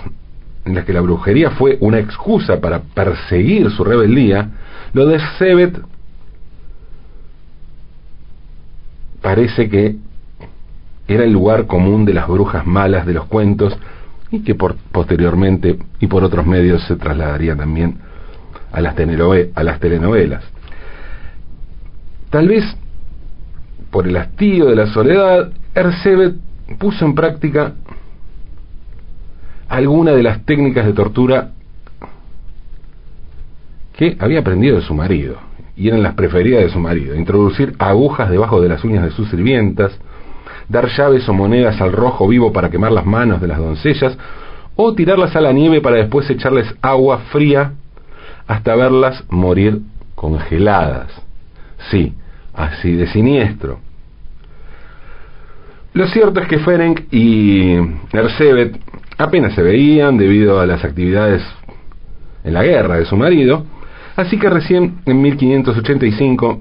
en 0.64 0.74
las 0.74 0.84
que 0.84 0.92
la 0.92 1.00
brujería 1.00 1.50
fue 1.50 1.76
una 1.80 1.98
excusa 1.98 2.60
para 2.60 2.80
perseguir 2.80 3.70
su 3.70 3.84
rebeldía, 3.84 4.50
lo 4.92 5.06
de 5.06 5.18
Sebet 5.38 5.80
parece 9.20 9.68
que 9.68 9.96
era 11.08 11.24
el 11.24 11.32
lugar 11.32 11.66
común 11.66 12.04
de 12.04 12.14
las 12.14 12.28
brujas 12.28 12.66
malas 12.66 13.06
de 13.06 13.12
los 13.12 13.26
cuentos 13.26 13.76
y 14.32 14.40
que 14.40 14.54
por, 14.54 14.76
posteriormente 14.90 15.78
y 16.00 16.06
por 16.08 16.24
otros 16.24 16.46
medios 16.46 16.82
se 16.86 16.96
trasladaría 16.96 17.54
también 17.54 17.98
a 18.72 18.80
las, 18.80 18.96
a 19.54 19.62
las 19.62 19.78
telenovelas. 19.78 20.42
Tal 22.30 22.48
vez 22.48 22.64
por 23.90 24.08
el 24.08 24.16
hastío 24.16 24.66
de 24.66 24.76
la 24.76 24.86
soledad, 24.86 25.52
Ersebet 25.74 26.34
puso 26.78 27.04
en 27.04 27.14
práctica 27.14 27.74
alguna 29.68 30.12
de 30.12 30.22
las 30.22 30.44
técnicas 30.46 30.86
de 30.86 30.94
tortura 30.94 31.50
que 33.94 34.16
había 34.18 34.40
aprendido 34.40 34.76
de 34.76 34.82
su 34.82 34.94
marido, 34.94 35.36
y 35.76 35.88
eran 35.88 36.02
las 36.02 36.14
preferidas 36.14 36.62
de 36.62 36.70
su 36.70 36.78
marido, 36.78 37.14
introducir 37.14 37.74
agujas 37.78 38.30
debajo 38.30 38.62
de 38.62 38.70
las 38.70 38.82
uñas 38.82 39.04
de 39.04 39.10
sus 39.10 39.28
sirvientas, 39.28 39.92
dar 40.72 40.88
llaves 40.88 41.28
o 41.28 41.32
monedas 41.34 41.80
al 41.80 41.92
rojo 41.92 42.26
vivo 42.26 42.52
para 42.52 42.70
quemar 42.70 42.90
las 42.90 43.06
manos 43.06 43.40
de 43.40 43.46
las 43.46 43.58
doncellas, 43.58 44.18
o 44.74 44.94
tirarlas 44.94 45.36
a 45.36 45.40
la 45.40 45.52
nieve 45.52 45.80
para 45.80 45.96
después 45.96 46.28
echarles 46.30 46.74
agua 46.80 47.18
fría 47.30 47.72
hasta 48.46 48.74
verlas 48.74 49.22
morir 49.28 49.80
congeladas. 50.14 51.12
Sí, 51.90 52.14
así 52.54 52.92
de 52.94 53.06
siniestro. 53.06 53.78
Lo 55.94 56.06
cierto 56.06 56.40
es 56.40 56.48
que 56.48 56.58
Ferenc 56.58 57.12
y 57.12 57.76
Ersebet 58.12 58.80
apenas 59.18 59.54
se 59.54 59.62
veían 59.62 60.16
debido 60.16 60.58
a 60.58 60.66
las 60.66 60.84
actividades 60.84 61.42
en 62.44 62.54
la 62.54 62.62
guerra 62.62 62.96
de 62.96 63.04
su 63.04 63.16
marido, 63.16 63.66
así 64.16 64.38
que 64.38 64.48
recién 64.48 65.00
en 65.04 65.20
1585, 65.20 66.60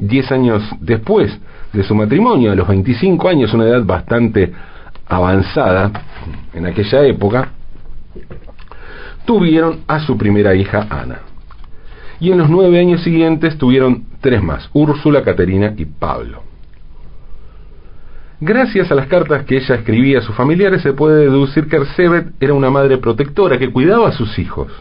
diez 0.00 0.30
años 0.32 0.62
después 0.80 1.38
de 1.72 1.82
su 1.84 1.94
matrimonio, 1.94 2.50
a 2.50 2.54
los 2.54 2.66
25 2.66 3.28
años, 3.28 3.54
una 3.54 3.64
edad 3.64 3.84
bastante 3.84 4.52
avanzada 5.06 5.92
en 6.52 6.66
aquella 6.66 7.04
época, 7.04 7.50
tuvieron 9.24 9.80
a 9.86 10.00
su 10.00 10.16
primera 10.16 10.54
hija 10.54 10.86
Ana. 10.90 11.20
Y 12.18 12.32
en 12.32 12.38
los 12.38 12.50
nueve 12.50 12.78
años 12.78 13.02
siguientes 13.02 13.56
tuvieron 13.56 14.04
tres 14.20 14.42
más, 14.42 14.68
Úrsula, 14.72 15.22
Caterina 15.22 15.72
y 15.76 15.84
Pablo. 15.84 16.42
Gracias 18.40 18.90
a 18.90 18.94
las 18.94 19.06
cartas 19.06 19.44
que 19.44 19.58
ella 19.58 19.74
escribía 19.74 20.18
a 20.18 20.22
sus 20.22 20.34
familiares 20.34 20.82
se 20.82 20.94
puede 20.94 21.24
deducir 21.24 21.68
que 21.68 21.76
Ersebet 21.76 22.32
era 22.40 22.54
una 22.54 22.70
madre 22.70 22.96
protectora 22.98 23.58
que 23.58 23.70
cuidaba 23.70 24.08
a 24.08 24.12
sus 24.12 24.38
hijos. 24.38 24.72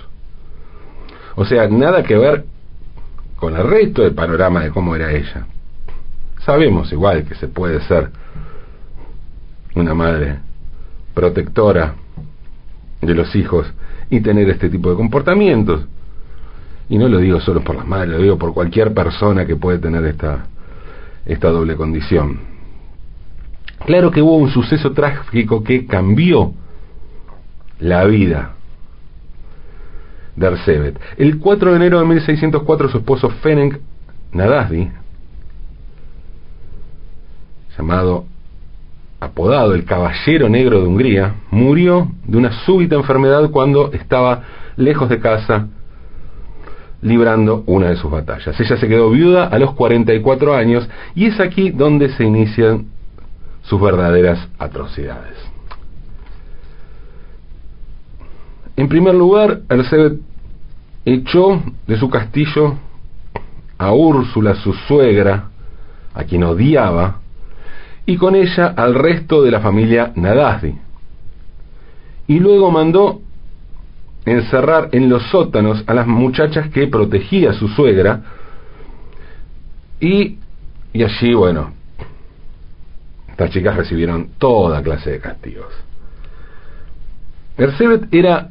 O 1.35 1.45
sea, 1.45 1.67
nada 1.67 2.03
que 2.03 2.17
ver 2.17 2.45
con 3.39 3.55
el 3.55 3.63
resto 3.63 4.03
del 4.03 4.13
panorama 4.13 4.61
de 4.61 4.69
cómo 4.69 4.95
era 4.95 5.11
ella. 5.11 5.45
Sabemos 6.45 6.91
igual 6.91 7.23
que 7.23 7.35
se 7.35 7.47
puede 7.47 7.81
ser 7.81 8.09
una 9.75 9.93
madre 9.93 10.39
protectora 11.13 11.95
de 13.01 13.15
los 13.15 13.33
hijos 13.35 13.71
y 14.09 14.19
tener 14.19 14.49
este 14.49 14.69
tipo 14.69 14.89
de 14.89 14.97
comportamientos. 14.97 15.85
Y 16.89 16.97
no 16.97 17.07
lo 17.07 17.19
digo 17.19 17.39
solo 17.39 17.63
por 17.63 17.75
las 17.75 17.87
madres, 17.87 18.09
lo 18.09 18.21
digo 18.21 18.37
por 18.37 18.53
cualquier 18.53 18.93
persona 18.93 19.45
que 19.45 19.55
puede 19.55 19.77
tener 19.77 20.03
esta, 20.05 20.47
esta 21.25 21.49
doble 21.49 21.75
condición. 21.75 22.39
Claro 23.85 24.11
que 24.11 24.21
hubo 24.21 24.35
un 24.35 24.49
suceso 24.49 24.91
trágico 24.91 25.63
que 25.63 25.85
cambió 25.85 26.53
la 27.79 28.03
vida 28.05 28.55
de 30.39 30.47
Arsebet. 30.47 30.99
El 31.17 31.37
4 31.37 31.71
de 31.71 31.75
enero 31.75 31.99
de 31.99 32.05
1604 32.05 32.89
su 32.89 32.97
esposo 32.99 33.29
Ferenc 33.41 33.77
Nadasdi, 34.31 34.89
llamado 37.77 38.25
apodado 39.19 39.73
el 39.75 39.83
Caballero 39.83 40.47
Negro 40.47 40.79
de 40.79 40.87
Hungría, 40.87 41.35
murió 41.51 42.09
de 42.23 42.37
una 42.37 42.51
súbita 42.63 42.95
enfermedad 42.95 43.49
cuando 43.51 43.91
estaba 43.91 44.43
lejos 44.77 45.09
de 45.09 45.19
casa 45.19 45.67
librando 47.01 47.63
una 47.65 47.89
de 47.89 47.97
sus 47.97 48.09
batallas. 48.09 48.57
Ella 48.59 48.77
se 48.77 48.87
quedó 48.87 49.09
viuda 49.09 49.45
a 49.45 49.59
los 49.59 49.73
44 49.73 50.55
años 50.55 50.87
y 51.15 51.25
es 51.25 51.39
aquí 51.39 51.71
donde 51.71 52.09
se 52.09 52.23
inician 52.23 52.87
sus 53.63 53.79
verdaderas 53.81 54.47
atrocidades. 54.57 55.37
En 58.77 58.87
primer 58.87 59.13
lugar, 59.13 59.61
Ersebet 59.69 60.28
echó 61.05 61.61
de 61.87 61.97
su 61.97 62.09
castillo 62.09 62.77
a 63.77 63.93
Úrsula, 63.93 64.55
su 64.55 64.73
suegra, 64.73 65.49
a 66.13 66.23
quien 66.23 66.43
odiaba, 66.43 67.19
y 68.05 68.17
con 68.17 68.35
ella 68.35 68.73
al 68.75 68.95
resto 68.95 69.41
de 69.41 69.51
la 69.51 69.61
familia 69.61 70.11
Nadasdi. 70.15 70.75
Y 72.27 72.39
luego 72.39 72.71
mandó 72.71 73.21
encerrar 74.25 74.89
en 74.91 75.09
los 75.09 75.23
sótanos 75.29 75.83
a 75.87 75.93
las 75.93 76.07
muchachas 76.07 76.69
que 76.69 76.87
protegía 76.87 77.53
su 77.53 77.67
suegra, 77.69 78.21
y, 79.99 80.37
y 80.93 81.03
allí, 81.03 81.33
bueno, 81.33 81.73
estas 83.29 83.51
chicas 83.51 83.77
recibieron 83.77 84.31
toda 84.37 84.81
clase 84.81 85.11
de 85.11 85.19
castigos. 85.19 85.73
Ersebet 87.57 88.13
era 88.13 88.49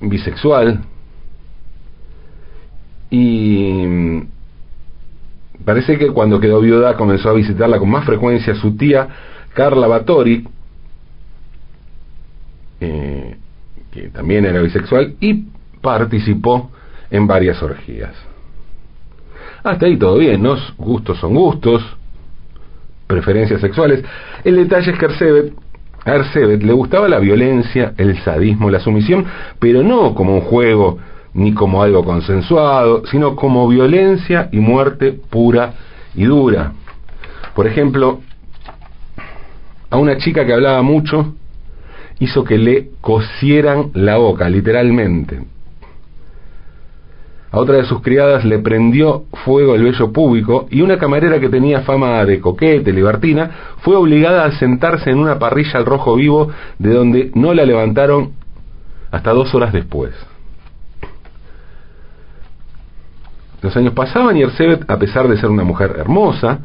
bisexual 0.00 0.80
y 3.10 4.26
Parece 5.66 5.98
que 5.98 6.10
cuando 6.10 6.38
quedó 6.38 6.60
viuda 6.60 6.94
comenzó 6.94 7.30
a 7.30 7.32
visitarla 7.32 7.80
con 7.80 7.90
más 7.90 8.04
frecuencia 8.04 8.54
su 8.54 8.76
tía 8.76 9.08
Carla 9.52 9.88
Batori, 9.88 10.46
eh, 12.80 13.36
que 13.90 14.08
también 14.10 14.44
era 14.44 14.60
bisexual, 14.60 15.16
y 15.20 15.46
participó 15.80 16.70
en 17.10 17.26
varias 17.26 17.60
orgías. 17.64 18.12
Hasta 19.64 19.86
ahí 19.86 19.96
todo 19.96 20.18
bien, 20.18 20.40
¿no? 20.40 20.54
Gustos 20.78 21.18
son 21.18 21.34
gustos, 21.34 21.82
preferencias 23.08 23.60
sexuales. 23.60 24.04
El 24.44 24.54
detalle 24.54 24.92
es 24.92 24.98
que 24.98 25.06
a 26.04 26.14
Ersebet 26.14 26.62
le 26.62 26.72
gustaba 26.74 27.08
la 27.08 27.18
violencia, 27.18 27.92
el 27.96 28.16
sadismo, 28.22 28.70
la 28.70 28.78
sumisión, 28.78 29.24
pero 29.58 29.82
no 29.82 30.14
como 30.14 30.34
un 30.34 30.42
juego 30.42 30.98
ni 31.36 31.52
como 31.52 31.82
algo 31.82 32.02
consensuado, 32.02 33.04
sino 33.06 33.36
como 33.36 33.68
violencia 33.68 34.48
y 34.52 34.58
muerte 34.58 35.12
pura 35.12 35.74
y 36.14 36.24
dura. 36.24 36.72
Por 37.54 37.66
ejemplo, 37.66 38.20
a 39.90 39.98
una 39.98 40.16
chica 40.16 40.46
que 40.46 40.54
hablaba 40.54 40.80
mucho 40.80 41.34
hizo 42.18 42.42
que 42.42 42.56
le 42.56 42.88
cosieran 43.02 43.90
la 43.92 44.16
boca, 44.16 44.48
literalmente. 44.48 45.44
A 47.52 47.58
otra 47.58 47.76
de 47.76 47.84
sus 47.84 48.00
criadas 48.00 48.44
le 48.46 48.58
prendió 48.58 49.24
fuego 49.44 49.74
el 49.74 49.82
vello 49.82 50.12
público 50.12 50.66
y 50.70 50.80
una 50.80 50.98
camarera 50.98 51.38
que 51.38 51.50
tenía 51.50 51.82
fama 51.82 52.24
de 52.24 52.40
coquete, 52.40 52.92
libertina, 52.92 53.50
fue 53.78 53.94
obligada 53.94 54.46
a 54.46 54.52
sentarse 54.52 55.10
en 55.10 55.18
una 55.18 55.38
parrilla 55.38 55.78
al 55.78 55.84
rojo 55.84 56.16
vivo 56.16 56.50
de 56.78 56.94
donde 56.94 57.30
no 57.34 57.52
la 57.52 57.66
levantaron 57.66 58.32
hasta 59.10 59.32
dos 59.32 59.54
horas 59.54 59.72
después. 59.74 60.14
Los 63.66 63.76
años 63.76 63.94
pasaban 63.94 64.36
y 64.36 64.42
Ersebet, 64.42 64.88
a 64.88 64.96
pesar 64.96 65.26
de 65.26 65.36
ser 65.36 65.50
una 65.50 65.64
mujer 65.64 65.96
hermosa, 65.98 66.60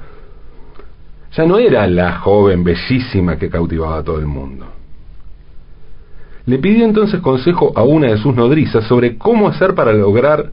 ya 1.35 1.45
no 1.47 1.57
era 1.57 1.87
la 1.87 2.19
joven 2.19 2.63
bellísima 2.63 3.37
que 3.37 3.49
cautivaba 3.49 3.97
a 3.97 4.03
todo 4.03 4.19
el 4.19 4.27
mundo. 4.27 4.67
Le 6.45 6.59
pidió 6.59 6.85
entonces 6.85 7.19
consejo 7.19 7.73
a 7.75 7.81
una 7.81 8.09
de 8.09 8.19
sus 8.19 8.35
nodrizas 8.35 8.83
sobre 8.83 9.17
cómo 9.17 9.47
hacer 9.47 9.73
para 9.73 9.93
lograr 9.93 10.51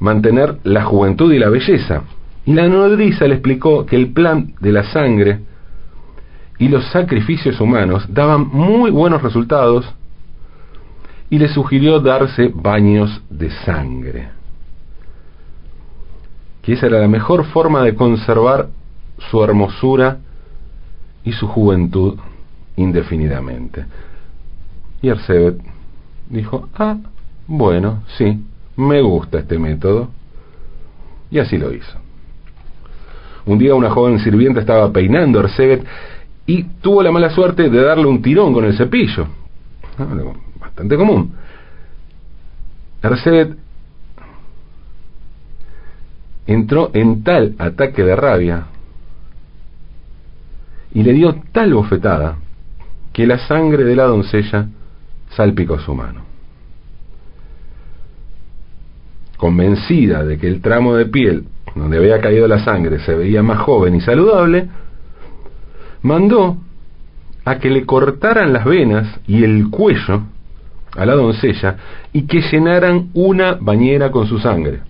mantener 0.00 0.58
la 0.64 0.84
juventud 0.84 1.32
y 1.32 1.38
la 1.38 1.48
belleza. 1.48 2.02
Y 2.44 2.52
la 2.52 2.68
nodriza 2.68 3.26
le 3.26 3.36
explicó 3.36 3.86
que 3.86 3.96
el 3.96 4.12
plan 4.12 4.52
de 4.60 4.70
la 4.70 4.82
sangre 4.82 5.38
y 6.58 6.68
los 6.68 6.84
sacrificios 6.88 7.58
humanos 7.58 8.04
daban 8.12 8.48
muy 8.48 8.90
buenos 8.90 9.22
resultados 9.22 9.90
y 11.30 11.38
le 11.38 11.48
sugirió 11.48 12.00
darse 12.00 12.52
baños 12.54 13.22
de 13.30 13.48
sangre 13.64 14.41
que 16.62 16.74
esa 16.74 16.86
era 16.86 17.00
la 17.00 17.08
mejor 17.08 17.44
forma 17.46 17.82
de 17.82 17.94
conservar 17.94 18.68
su 19.30 19.42
hermosura 19.42 20.18
y 21.24 21.32
su 21.32 21.46
juventud 21.48 22.18
indefinidamente. 22.76 23.84
Y 25.02 25.10
Arsebet 25.10 25.60
dijo, 26.30 26.68
ah, 26.74 26.96
bueno, 27.46 28.02
sí, 28.16 28.44
me 28.76 29.02
gusta 29.02 29.40
este 29.40 29.58
método. 29.58 30.08
Y 31.30 31.38
así 31.38 31.58
lo 31.58 31.72
hizo. 31.72 31.98
Un 33.44 33.58
día 33.58 33.74
una 33.74 33.90
joven 33.90 34.20
sirvienta 34.20 34.60
estaba 34.60 34.92
peinando 34.92 35.40
a 35.40 35.42
Arsebet 35.42 35.84
y 36.46 36.62
tuvo 36.80 37.02
la 37.02 37.10
mala 37.10 37.30
suerte 37.30 37.68
de 37.68 37.82
darle 37.82 38.06
un 38.06 38.22
tirón 38.22 38.52
con 38.52 38.64
el 38.64 38.76
cepillo. 38.76 39.26
Ah, 39.98 40.06
bastante 40.60 40.96
común. 40.96 41.34
Arsebet 43.02 43.56
entró 46.46 46.90
en 46.94 47.22
tal 47.22 47.54
ataque 47.58 48.02
de 48.02 48.16
rabia 48.16 48.66
y 50.92 51.02
le 51.02 51.12
dio 51.12 51.36
tal 51.52 51.74
bofetada 51.74 52.36
que 53.12 53.26
la 53.26 53.38
sangre 53.46 53.84
de 53.84 53.96
la 53.96 54.04
doncella 54.04 54.68
salpicó 55.30 55.78
su 55.78 55.94
mano. 55.94 56.22
Convencida 59.36 60.24
de 60.24 60.38
que 60.38 60.48
el 60.48 60.60
tramo 60.60 60.94
de 60.94 61.06
piel 61.06 61.46
donde 61.74 61.98
había 61.98 62.20
caído 62.20 62.46
la 62.46 62.64
sangre 62.64 62.98
se 63.00 63.14
veía 63.14 63.42
más 63.42 63.58
joven 63.60 63.94
y 63.94 64.00
saludable, 64.00 64.68
mandó 66.02 66.58
a 67.44 67.58
que 67.58 67.70
le 67.70 67.84
cortaran 67.86 68.52
las 68.52 68.64
venas 68.64 69.20
y 69.26 69.42
el 69.42 69.68
cuello 69.70 70.22
a 70.94 71.06
la 71.06 71.14
doncella 71.14 71.76
y 72.12 72.26
que 72.26 72.42
llenaran 72.42 73.10
una 73.14 73.54
bañera 73.54 74.10
con 74.10 74.26
su 74.26 74.38
sangre. 74.38 74.80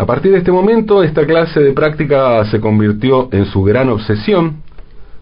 A 0.00 0.06
partir 0.06 0.32
de 0.32 0.38
este 0.38 0.50
momento, 0.50 1.02
esta 1.02 1.26
clase 1.26 1.60
de 1.60 1.74
práctica 1.74 2.42
se 2.46 2.58
convirtió 2.58 3.28
en 3.32 3.44
su 3.44 3.62
gran 3.62 3.90
obsesión, 3.90 4.62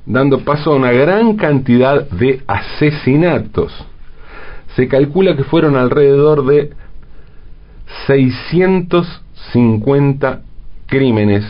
dando 0.07 0.45
paso 0.45 0.71
a 0.71 0.77
una 0.77 0.93
gran 0.93 1.35
cantidad 1.35 2.09
de 2.09 2.45
asesinatos. 2.47 3.73
Se 4.77 4.87
calcula 4.87 5.35
que 5.35 5.43
fueron 5.43 5.75
alrededor 5.75 6.47
de 6.47 6.71
650 8.07 10.43
crímenes 10.87 11.45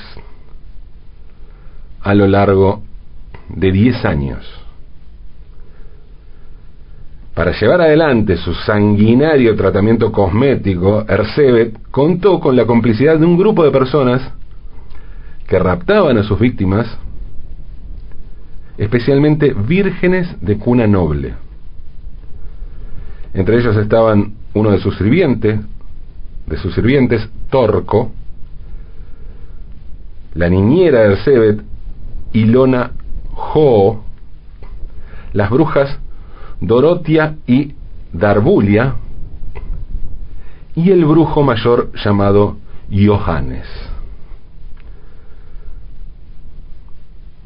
a 2.00 2.14
lo 2.14 2.28
largo 2.28 2.82
de 3.50 3.72
10 3.72 4.04
años. 4.06 4.57
Para 7.38 7.52
llevar 7.52 7.80
adelante 7.82 8.36
su 8.36 8.52
sanguinario 8.52 9.54
tratamiento 9.54 10.10
cosmético, 10.10 11.04
Ercebet 11.06 11.78
contó 11.92 12.40
con 12.40 12.56
la 12.56 12.66
complicidad 12.66 13.16
de 13.16 13.24
un 13.24 13.38
grupo 13.38 13.62
de 13.62 13.70
personas 13.70 14.32
que 15.46 15.56
raptaban 15.56 16.18
a 16.18 16.24
sus 16.24 16.36
víctimas, 16.40 16.98
especialmente 18.76 19.54
vírgenes 19.54 20.34
de 20.40 20.58
cuna 20.58 20.88
noble. 20.88 21.34
Entre 23.32 23.56
ellos 23.56 23.76
estaban 23.76 24.34
uno 24.54 24.72
de 24.72 24.80
sus 24.80 24.96
sirvientes, 24.96 25.60
de 26.44 26.56
sus 26.56 26.74
sirvientes, 26.74 27.30
Torco, 27.50 28.10
la 30.34 30.48
niñera 30.48 31.02
de 31.02 31.12
Ersebet, 31.12 31.62
Ilona 32.32 32.90
Jo, 33.32 34.02
las 35.32 35.50
brujas 35.50 36.00
Dorotia 36.60 37.36
y 37.46 37.74
Darbulia, 38.12 38.96
y 40.74 40.90
el 40.90 41.04
brujo 41.04 41.42
mayor 41.42 41.90
llamado 42.04 42.56
Johannes. 42.90 43.66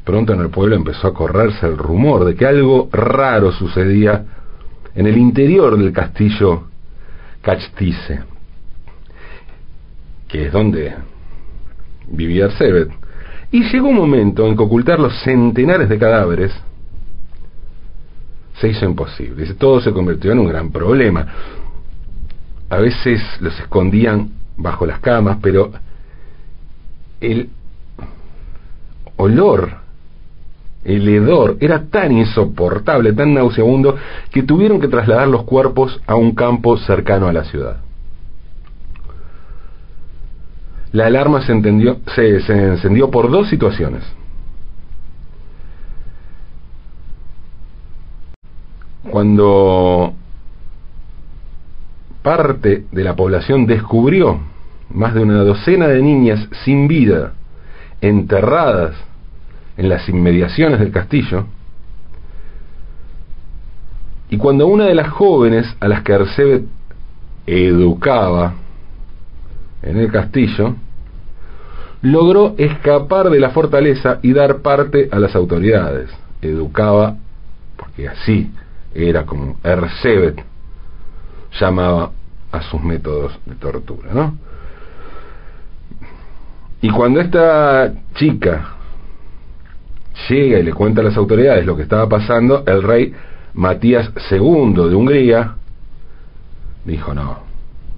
Pronto 0.03 0.33
en 0.33 0.41
el 0.41 0.49
pueblo 0.49 0.75
empezó 0.75 1.07
a 1.07 1.13
correrse 1.13 1.65
el 1.65 1.77
rumor 1.77 2.25
de 2.25 2.35
que 2.35 2.45
algo 2.45 2.89
raro 2.91 3.51
sucedía 3.51 4.25
en 4.95 5.07
el 5.07 5.17
interior 5.17 5.77
del 5.77 5.93
castillo 5.93 6.63
Cachtice, 7.41 8.21
que 10.27 10.47
es 10.47 10.51
donde 10.51 10.93
vivía 12.07 12.45
Ersebet. 12.45 12.89
Y 13.51 13.63
llegó 13.71 13.89
un 13.89 13.97
momento 13.97 14.47
en 14.47 14.57
que 14.57 14.63
ocultar 14.63 14.99
los 14.99 15.13
centenares 15.23 15.87
de 15.87 15.97
cadáveres 15.97 16.53
se 18.59 18.69
hizo 18.69 18.85
imposible. 18.85 19.45
Todo 19.55 19.81
se 19.81 19.91
convirtió 19.91 20.31
en 20.31 20.39
un 20.39 20.47
gran 20.47 20.71
problema. 20.71 21.25
A 22.69 22.77
veces 22.77 23.21
los 23.39 23.57
escondían 23.59 24.31
bajo 24.57 24.85
las 24.85 24.99
camas, 24.99 25.37
pero 25.41 25.71
el 27.19 27.49
olor, 29.15 29.71
el 30.83 31.07
hedor 31.07 31.57
era 31.59 31.85
tan 31.85 32.11
insoportable, 32.11 33.13
tan 33.13 33.33
nauseabundo, 33.33 33.95
que 34.31 34.43
tuvieron 34.43 34.79
que 34.79 34.87
trasladar 34.87 35.27
los 35.27 35.43
cuerpos 35.43 36.01
a 36.07 36.15
un 36.15 36.33
campo 36.33 36.77
cercano 36.77 37.27
a 37.27 37.33
la 37.33 37.43
ciudad. 37.45 37.77
La 40.91 41.07
alarma 41.07 41.41
se, 41.41 41.51
entendió, 41.51 41.97
se, 42.13 42.41
se 42.41 42.53
encendió 42.53 43.09
por 43.09 43.31
dos 43.31 43.49
situaciones. 43.49 44.03
Cuando 49.09 50.13
parte 52.21 52.85
de 52.91 53.03
la 53.03 53.15
población 53.15 53.65
descubrió 53.65 54.39
más 54.89 55.13
de 55.13 55.21
una 55.21 55.43
docena 55.43 55.87
de 55.87 56.01
niñas 56.01 56.47
sin 56.63 56.87
vida 56.87 57.33
enterradas 58.01 58.95
en 59.75 59.89
las 59.89 60.07
inmediaciones 60.07 60.79
del 60.79 60.91
castillo, 60.91 61.45
y 64.29 64.37
cuando 64.37 64.67
una 64.67 64.85
de 64.85 64.95
las 64.95 65.09
jóvenes 65.09 65.75
a 65.79 65.87
las 65.87 66.01
que 66.01 66.13
Arcebet 66.13 66.63
educaba 67.45 68.53
en 69.81 69.97
el 69.97 70.11
castillo, 70.11 70.75
logró 72.01 72.55
escapar 72.57 73.29
de 73.29 73.39
la 73.39 73.51
fortaleza 73.51 74.19
y 74.21 74.33
dar 74.33 74.57
parte 74.61 75.09
a 75.11 75.19
las 75.19 75.35
autoridades. 75.35 76.09
Educaba, 76.41 77.15
porque 77.77 78.07
así 78.07 78.49
era 78.93 79.25
como 79.25 79.57
Ercebet 79.63 80.43
llamaba 81.59 82.11
a 82.51 82.61
sus 82.61 82.81
métodos 82.81 83.37
de 83.45 83.55
tortura, 83.55 84.13
¿no? 84.13 84.37
Y 86.81 86.89
cuando 86.89 87.21
esta 87.21 87.93
chica 88.15 88.75
llega 90.29 90.59
y 90.59 90.63
le 90.63 90.73
cuenta 90.73 91.01
a 91.01 91.05
las 91.05 91.17
autoridades 91.17 91.65
lo 91.65 91.75
que 91.75 91.83
estaba 91.83 92.07
pasando, 92.07 92.63
el 92.67 92.83
rey 92.83 93.13
Matías 93.53 94.11
II 94.29 94.73
de 94.73 94.95
Hungría 94.95 95.55
dijo, 96.85 97.13
no, 97.13 97.39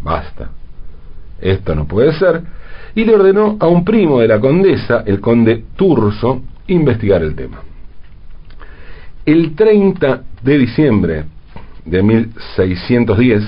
basta, 0.03 0.49
esto 1.41 1.75
no 1.75 1.85
puede 1.87 2.13
ser, 2.13 2.43
y 2.93 3.03
le 3.03 3.15
ordenó 3.15 3.57
a 3.59 3.67
un 3.67 3.83
primo 3.83 4.19
de 4.19 4.27
la 4.27 4.39
condesa, 4.39 5.03
el 5.05 5.19
conde 5.19 5.65
Turso, 5.75 6.41
investigar 6.67 7.23
el 7.23 7.35
tema. 7.35 7.61
El 9.25 9.55
30 9.55 10.21
de 10.45 10.59
diciembre 10.59 11.25
de 11.83 12.03
1610, 12.03 13.43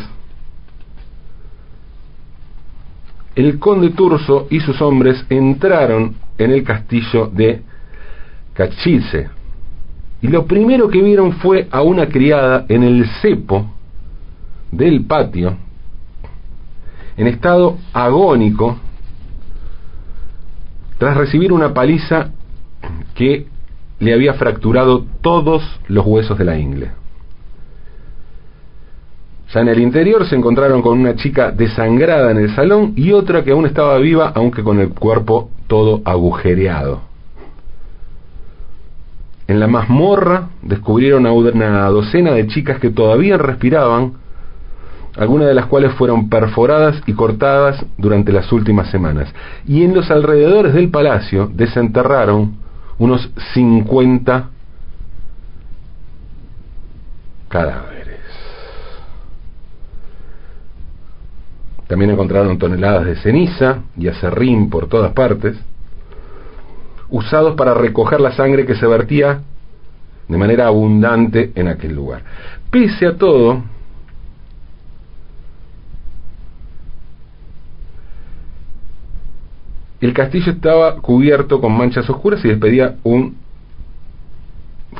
el 3.35 3.59
conde 3.59 3.91
Turso 3.91 4.47
y 4.49 4.59
sus 4.59 4.81
hombres 4.81 5.23
entraron 5.29 6.15
en 6.39 6.51
el 6.51 6.63
castillo 6.63 7.27
de 7.27 7.61
Cachice 8.53 9.29
y 10.23 10.27
lo 10.27 10.47
primero 10.47 10.89
que 10.89 11.03
vieron 11.03 11.33
fue 11.33 11.67
a 11.69 11.83
una 11.83 12.09
criada 12.09 12.65
en 12.67 12.81
el 12.81 13.05
cepo 13.21 13.67
del 14.71 15.05
patio, 15.05 15.55
en 17.15 17.27
estado 17.27 17.77
agónico, 17.93 18.79
tras 20.97 21.15
recibir 21.15 21.53
una 21.53 21.75
paliza 21.75 22.31
que 23.13 23.45
le 23.99 24.13
había 24.13 24.33
fracturado 24.33 25.05
todos 25.21 25.63
los 25.87 26.05
huesos 26.05 26.37
de 26.37 26.45
la 26.45 26.57
ingle. 26.57 26.91
Ya 29.53 29.61
en 29.61 29.69
el 29.69 29.79
interior 29.79 30.25
se 30.27 30.35
encontraron 30.35 30.81
con 30.81 30.99
una 30.99 31.15
chica 31.15 31.51
desangrada 31.51 32.31
en 32.31 32.37
el 32.37 32.53
salón 32.53 32.93
y 32.95 33.13
otra 33.13 33.43
que 33.43 33.51
aún 33.51 33.65
estaba 33.65 33.97
viva, 33.97 34.31
aunque 34.35 34.61
con 34.63 34.79
el 34.79 34.89
cuerpo 34.89 35.49
todo 35.67 36.01
agujereado. 36.03 37.01
En 39.47 39.61
la 39.61 39.67
mazmorra 39.67 40.49
descubrieron 40.61 41.25
a 41.25 41.31
una 41.31 41.87
docena 41.87 42.33
de 42.33 42.47
chicas 42.47 42.79
que 42.79 42.89
todavía 42.89 43.37
respiraban, 43.37 44.13
algunas 45.15 45.47
de 45.47 45.53
las 45.53 45.67
cuales 45.67 45.93
fueron 45.93 46.29
perforadas 46.29 47.01
y 47.05 47.13
cortadas 47.13 47.83
durante 47.97 48.33
las 48.33 48.51
últimas 48.51 48.91
semanas. 48.91 49.33
Y 49.65 49.83
en 49.83 49.95
los 49.95 50.11
alrededores 50.11 50.73
del 50.73 50.89
palacio 50.89 51.49
desenterraron 51.53 52.66
unos 52.99 53.29
50 53.53 54.49
cadáveres. 57.49 58.19
También 61.87 62.11
encontraron 62.11 62.57
toneladas 62.57 63.05
de 63.05 63.15
ceniza 63.17 63.83
y 63.97 64.07
acerrín 64.07 64.69
por 64.69 64.87
todas 64.87 65.13
partes, 65.13 65.57
usados 67.09 67.55
para 67.55 67.73
recoger 67.73 68.19
la 68.19 68.33
sangre 68.33 68.65
que 68.65 68.75
se 68.75 68.85
vertía 68.85 69.41
de 70.27 70.37
manera 70.37 70.67
abundante 70.67 71.53
en 71.55 71.69
aquel 71.69 71.95
lugar. 71.95 72.23
Pese 72.69 73.07
a 73.07 73.15
todo, 73.15 73.63
El 80.07 80.13
castillo 80.13 80.53
estaba 80.53 81.01
cubierto 81.01 81.59
con 81.59 81.77
manchas 81.77 82.09
oscuras 82.09 82.39
y 82.45 82.47
despedía 82.47 82.95
un 83.03 83.35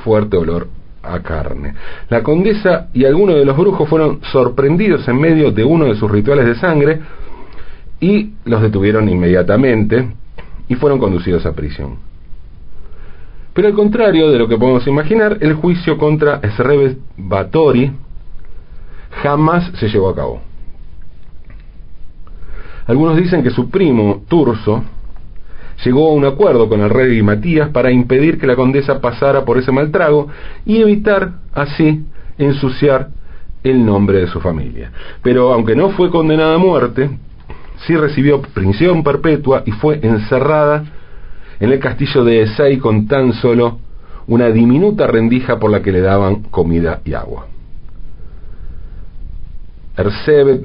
fuerte 0.03 0.35
olor 0.35 0.67
a 1.01 1.21
carne. 1.21 1.75
La 2.09 2.21
condesa 2.21 2.89
y 2.93 3.05
algunos 3.05 3.37
de 3.37 3.45
los 3.45 3.55
brujos 3.55 3.87
fueron 3.87 4.19
sorprendidos 4.33 5.07
en 5.07 5.17
medio 5.17 5.53
de 5.53 5.63
uno 5.63 5.85
de 5.85 5.95
sus 5.95 6.11
rituales 6.11 6.45
de 6.45 6.55
sangre 6.55 6.99
y 8.01 8.33
los 8.43 8.61
detuvieron 8.61 9.07
inmediatamente 9.07 10.09
y 10.67 10.75
fueron 10.75 10.99
conducidos 10.99 11.45
a 11.45 11.53
prisión. 11.53 11.95
Pero 13.53 13.69
al 13.69 13.75
contrario 13.75 14.29
de 14.29 14.39
lo 14.39 14.49
que 14.49 14.57
podemos 14.57 14.85
imaginar, 14.87 15.37
el 15.39 15.53
juicio 15.53 15.97
contra 15.97 16.41
Srebes 16.57 16.97
Batori 17.15 17.93
jamás 19.23 19.71
se 19.79 19.87
llevó 19.87 20.09
a 20.09 20.15
cabo. 20.15 20.41
Algunos 22.87 23.15
dicen 23.15 23.41
que 23.41 23.51
su 23.51 23.69
primo, 23.69 24.23
Turso, 24.27 24.83
llegó 25.83 26.09
a 26.09 26.13
un 26.13 26.25
acuerdo 26.25 26.69
con 26.69 26.81
el 26.81 26.89
rey 26.89 27.21
Matías 27.21 27.69
para 27.69 27.91
impedir 27.91 28.39
que 28.39 28.47
la 28.47 28.55
condesa 28.55 28.99
pasara 28.99 29.45
por 29.45 29.57
ese 29.57 29.71
mal 29.71 29.91
trago 29.91 30.27
y 30.65 30.81
evitar 30.81 31.33
así 31.53 32.05
ensuciar 32.37 33.09
el 33.63 33.85
nombre 33.85 34.19
de 34.19 34.27
su 34.27 34.39
familia. 34.39 34.91
Pero 35.21 35.53
aunque 35.53 35.75
no 35.75 35.89
fue 35.89 36.09
condenada 36.09 36.55
a 36.55 36.59
muerte, 36.59 37.09
sí 37.85 37.95
recibió 37.95 38.41
prisión 38.41 39.03
perpetua 39.03 39.63
y 39.65 39.71
fue 39.71 39.99
encerrada 40.01 40.83
en 41.59 41.71
el 41.71 41.79
castillo 41.79 42.23
de 42.23 42.43
Esei 42.43 42.77
con 42.77 43.07
tan 43.07 43.33
solo 43.33 43.79
una 44.27 44.49
diminuta 44.49 45.07
rendija 45.07 45.57
por 45.57 45.71
la 45.71 45.81
que 45.81 45.91
le 45.91 46.01
daban 46.01 46.43
comida 46.43 47.01
y 47.05 47.13
agua. 47.13 47.47
Ersebet 49.95 50.61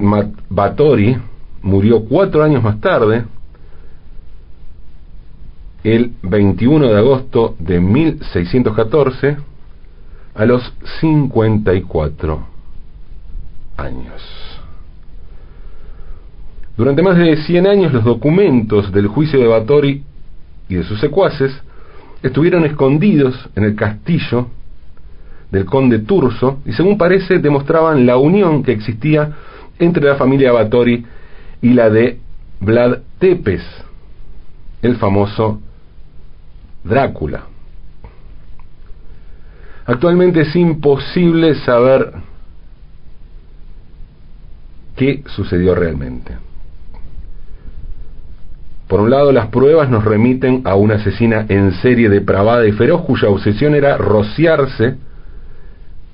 Batori 0.49 1.17
murió 1.63 2.03
cuatro 2.05 2.43
años 2.43 2.61
más 2.61 2.79
tarde, 2.79 3.23
el 5.83 6.13
21 6.23 6.87
de 6.87 6.97
agosto 6.97 7.55
de 7.59 7.79
1614, 7.79 9.37
a 10.35 10.45
los 10.45 10.73
54 10.99 12.39
años. 13.77 14.21
Durante 16.75 17.03
más 17.03 17.17
de 17.17 17.37
100 17.37 17.67
años 17.67 17.93
los 17.93 18.03
documentos 18.03 18.91
del 18.91 19.07
juicio 19.07 19.39
de 19.39 19.47
Batori 19.47 20.03
y 20.69 20.75
de 20.75 20.83
sus 20.83 20.99
secuaces 20.99 21.53
estuvieron 22.23 22.65
escondidos 22.65 23.49
en 23.55 23.65
el 23.65 23.75
castillo 23.75 24.47
del 25.51 25.65
conde 25.65 25.99
Turso 25.99 26.59
y 26.65 26.73
según 26.73 26.97
parece 26.97 27.37
demostraban 27.37 28.07
la 28.07 28.17
unión 28.17 28.63
que 28.63 28.71
existía 28.71 29.33
entre 29.77 30.03
la 30.03 30.15
familia 30.15 30.51
Batori 30.51 31.05
y 31.61 31.73
la 31.73 31.91
de 31.91 32.17
Vlad 32.59 32.99
Tepes, 33.19 33.61
el 34.81 34.95
famoso 34.95 35.61
Drácula. 36.83 37.43
Actualmente 39.85 40.41
es 40.41 40.55
imposible 40.55 41.55
saber 41.55 42.13
qué 44.95 45.23
sucedió 45.27 45.75
realmente. 45.75 46.37
Por 48.87 49.01
un 49.01 49.09
lado, 49.09 49.31
las 49.31 49.47
pruebas 49.47 49.89
nos 49.89 50.03
remiten 50.03 50.61
a 50.65 50.75
una 50.75 50.95
asesina 50.95 51.45
en 51.49 51.73
serie 51.81 52.09
depravada 52.09 52.67
y 52.67 52.73
feroz 52.73 53.01
cuya 53.01 53.29
obsesión 53.29 53.75
era 53.75 53.97
rociarse, 53.97 54.97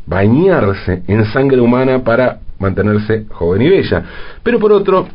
bañarse 0.05 1.03
en 1.08 1.25
sangre 1.25 1.60
humana 1.60 2.03
para 2.03 2.39
mantenerse 2.58 3.25
joven 3.32 3.63
y 3.63 3.69
bella. 3.69 4.03
Pero 4.43 4.60
por 4.60 4.71
otro, 4.71 5.08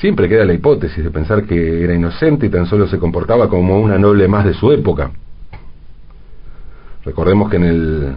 siempre 0.00 0.28
queda 0.28 0.44
la 0.44 0.54
hipótesis 0.54 1.02
de 1.02 1.10
pensar 1.10 1.44
que 1.44 1.84
era 1.84 1.94
inocente 1.94 2.46
y 2.46 2.50
tan 2.50 2.66
solo 2.66 2.86
se 2.88 2.98
comportaba 2.98 3.48
como 3.48 3.80
una 3.80 3.98
noble 3.98 4.28
más 4.28 4.44
de 4.44 4.54
su 4.54 4.70
época. 4.72 5.10
Recordemos 7.04 7.50
que 7.50 7.56
en 7.56 7.64
el 7.64 8.14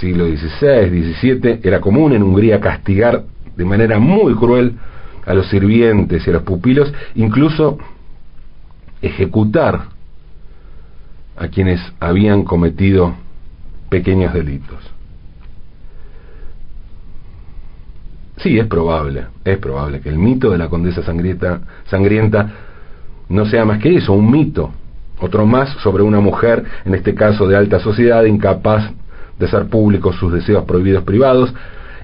siglo 0.00 0.26
XVI, 0.26 0.88
XVII, 0.88 1.60
era 1.62 1.80
común 1.80 2.12
en 2.12 2.22
Hungría 2.22 2.60
castigar 2.60 3.24
de 3.56 3.64
manera 3.64 3.98
muy 3.98 4.34
cruel 4.34 4.74
a 5.24 5.34
los 5.34 5.48
sirvientes 5.48 6.26
y 6.26 6.30
a 6.30 6.34
los 6.34 6.42
pupilos, 6.42 6.92
incluso 7.14 7.78
ejecutar 9.00 9.88
a 11.36 11.48
quienes 11.48 11.80
habían 12.00 12.44
cometido 12.44 13.14
pequeños 13.88 14.32
delitos. 14.34 14.78
Sí, 18.44 18.58
es 18.58 18.66
probable, 18.66 19.24
es 19.42 19.56
probable 19.56 20.00
que 20.00 20.10
el 20.10 20.18
mito 20.18 20.50
de 20.50 20.58
la 20.58 20.68
condesa 20.68 21.02
sangrienta, 21.02 21.60
sangrienta 21.86 22.46
no 23.30 23.46
sea 23.46 23.64
más 23.64 23.78
que 23.78 23.96
eso, 23.96 24.12
un 24.12 24.30
mito, 24.30 24.70
otro 25.18 25.46
más 25.46 25.70
sobre 25.82 26.02
una 26.02 26.20
mujer, 26.20 26.62
en 26.84 26.94
este 26.94 27.14
caso 27.14 27.48
de 27.48 27.56
alta 27.56 27.80
sociedad, 27.80 28.22
incapaz 28.24 28.90
de 29.38 29.46
hacer 29.46 29.64
públicos 29.68 30.16
sus 30.16 30.30
deseos 30.30 30.64
prohibidos 30.64 31.04
privados 31.04 31.54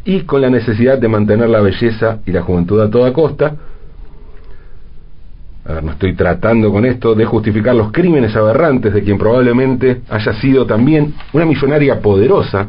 y 0.06 0.22
con 0.22 0.40
la 0.40 0.48
necesidad 0.48 0.96
de 0.96 1.08
mantener 1.08 1.50
la 1.50 1.60
belleza 1.60 2.20
y 2.24 2.32
la 2.32 2.40
juventud 2.40 2.80
a 2.80 2.88
toda 2.88 3.12
costa. 3.12 3.56
A 5.66 5.72
ver, 5.74 5.84
no 5.84 5.92
estoy 5.92 6.14
tratando 6.14 6.72
con 6.72 6.86
esto 6.86 7.14
de 7.14 7.26
justificar 7.26 7.74
los 7.74 7.92
crímenes 7.92 8.34
aberrantes 8.34 8.94
de 8.94 9.02
quien 9.02 9.18
probablemente 9.18 10.00
haya 10.08 10.32
sido 10.40 10.64
también 10.64 11.12
una 11.34 11.44
millonaria 11.44 12.00
poderosa 12.00 12.66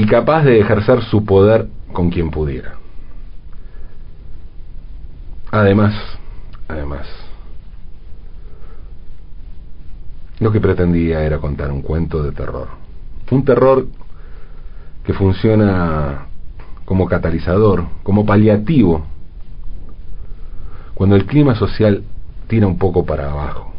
y 0.00 0.06
capaz 0.06 0.44
de 0.44 0.58
ejercer 0.58 1.02
su 1.02 1.26
poder 1.26 1.68
con 1.92 2.08
quien 2.08 2.30
pudiera. 2.30 2.76
Además, 5.50 5.94
además, 6.68 7.06
Lo 10.38 10.50
que 10.50 10.58
pretendía 10.58 11.22
era 11.22 11.36
contar 11.36 11.70
un 11.70 11.82
cuento 11.82 12.22
de 12.22 12.32
terror. 12.32 12.68
Un 13.30 13.44
terror 13.44 13.86
que 15.04 15.12
funciona 15.12 16.28
como 16.86 17.06
catalizador, 17.06 17.84
como 18.02 18.24
paliativo, 18.24 19.04
cuando 20.94 21.14
el 21.16 21.26
clima 21.26 21.54
social 21.56 22.04
tira 22.48 22.66
un 22.66 22.78
poco 22.78 23.04
para 23.04 23.30
abajo. 23.30 23.74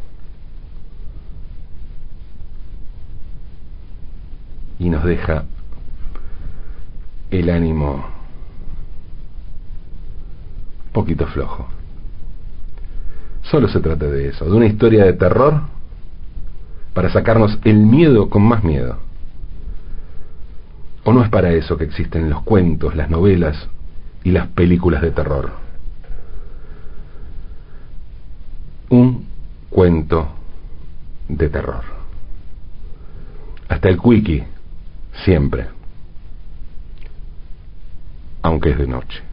Y 4.78 4.88
nos 4.92 5.04
deja 5.04 5.46
el 7.32 7.50
ánimo 7.50 8.06
poquito 10.91 11.26
flojo. 11.28 11.67
Solo 13.44 13.67
se 13.70 13.80
trata 13.80 14.06
de 14.06 14.30
eso, 14.30 14.46
de 14.46 14.52
una 14.52 14.67
historia 14.67 15.06
de 15.06 15.13
terror 15.13 15.62
para 16.94 17.10
sacarnos 17.10 17.58
el 17.63 17.78
miedo 17.78 18.30
con 18.30 18.44
más 18.44 18.63
miedo. 18.63 18.98
¿O 21.04 21.13
no 21.13 21.24
es 21.24 21.30
para 21.30 21.52
eso 21.52 21.78
que 21.78 21.86
existen 21.86 22.30
los 22.30 22.44
cuentos, 22.44 22.96
las 22.96 23.10
novelas 23.10 23.67
y 24.24 24.32
las 24.32 24.48
películas 24.50 25.02
de 25.02 25.12
terror? 25.12 25.52
Un 28.89 29.26
cuento 29.70 30.28
de 31.28 31.50
terror. 31.50 31.84
Hasta 33.70 33.89
el 33.89 34.00
quickie, 34.00 34.46
siempre, 35.24 35.70
aunque 38.42 38.72
es 38.72 38.78
de 38.78 38.88
noche. 38.88 39.31